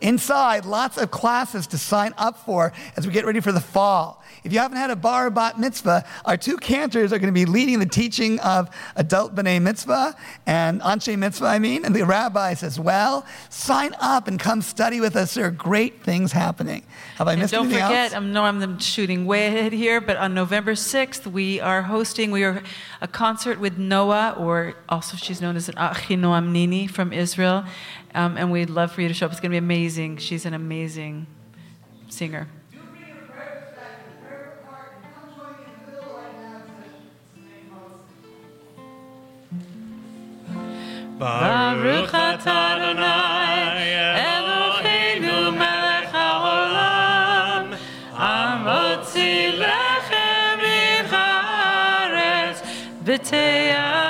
Inside, 0.00 0.64
lots 0.64 0.96
of 0.96 1.10
classes 1.10 1.66
to 1.68 1.78
sign 1.78 2.14
up 2.16 2.38
for 2.38 2.72
as 2.96 3.06
we 3.06 3.12
get 3.12 3.26
ready 3.26 3.40
for 3.40 3.52
the 3.52 3.60
fall. 3.60 4.23
If 4.44 4.52
you 4.52 4.58
haven't 4.58 4.76
had 4.76 4.90
a 4.90 4.96
bar 4.96 5.30
bat 5.30 5.58
mitzvah, 5.58 6.04
our 6.26 6.36
two 6.36 6.58
cantors 6.58 7.14
are 7.14 7.18
going 7.18 7.32
to 7.32 7.32
be 7.32 7.46
leading 7.46 7.78
the 7.78 7.86
teaching 7.86 8.38
of 8.40 8.68
adult 8.94 9.34
b'nai 9.34 9.60
mitzvah 9.60 10.14
and 10.44 10.82
anshe 10.82 11.16
mitzvah, 11.18 11.46
I 11.46 11.58
mean, 11.58 11.82
and 11.86 11.96
the 11.96 12.04
rabbis 12.04 12.62
as 12.62 12.78
well. 12.78 13.24
Sign 13.48 13.94
up 14.00 14.28
and 14.28 14.38
come 14.38 14.60
study 14.60 15.00
with 15.00 15.16
us. 15.16 15.32
There 15.32 15.46
are 15.46 15.50
great 15.50 16.02
things 16.02 16.32
happening. 16.32 16.84
Have 17.16 17.26
I 17.26 17.32
And 17.32 17.40
missed 17.40 17.54
don't 17.54 17.66
anything 17.66 17.84
forget, 17.84 18.12
else? 18.12 18.22
I 18.22 18.26
know 18.26 18.44
I'm 18.44 18.78
shooting 18.78 19.24
way 19.24 19.46
ahead 19.46 19.72
here, 19.72 19.98
but 20.02 20.18
on 20.18 20.34
November 20.34 20.72
6th, 20.72 21.26
we 21.26 21.58
are 21.60 21.80
hosting 21.80 22.30
we 22.30 22.44
are 22.44 22.62
a 23.00 23.08
concert 23.08 23.58
with 23.58 23.78
Noah, 23.78 24.34
or 24.38 24.74
also 24.90 25.16
she's 25.16 25.40
known 25.40 25.56
as 25.56 25.70
an 25.70 25.76
Achinoam 25.76 26.50
Nini 26.52 26.86
from 26.86 27.14
Israel, 27.14 27.64
um, 28.14 28.36
and 28.36 28.52
we'd 28.52 28.68
love 28.68 28.92
for 28.92 29.00
you 29.00 29.08
to 29.08 29.14
show 29.14 29.24
up. 29.24 29.32
It's 29.32 29.40
going 29.40 29.50
to 29.52 29.54
be 29.54 29.58
amazing. 29.58 30.18
She's 30.18 30.44
an 30.44 30.52
amazing 30.52 31.26
singer. 32.10 32.46
Baruch 41.24 42.12
Adonai, 42.12 43.80
Eloheinu 44.32 45.36
melech 45.60 46.12
haolam, 46.12 47.66
amotzi 48.30 49.32
lechem 49.62 50.58
min 50.64 51.02
haaretz 51.12 52.58
b'teyaon. 53.06 54.04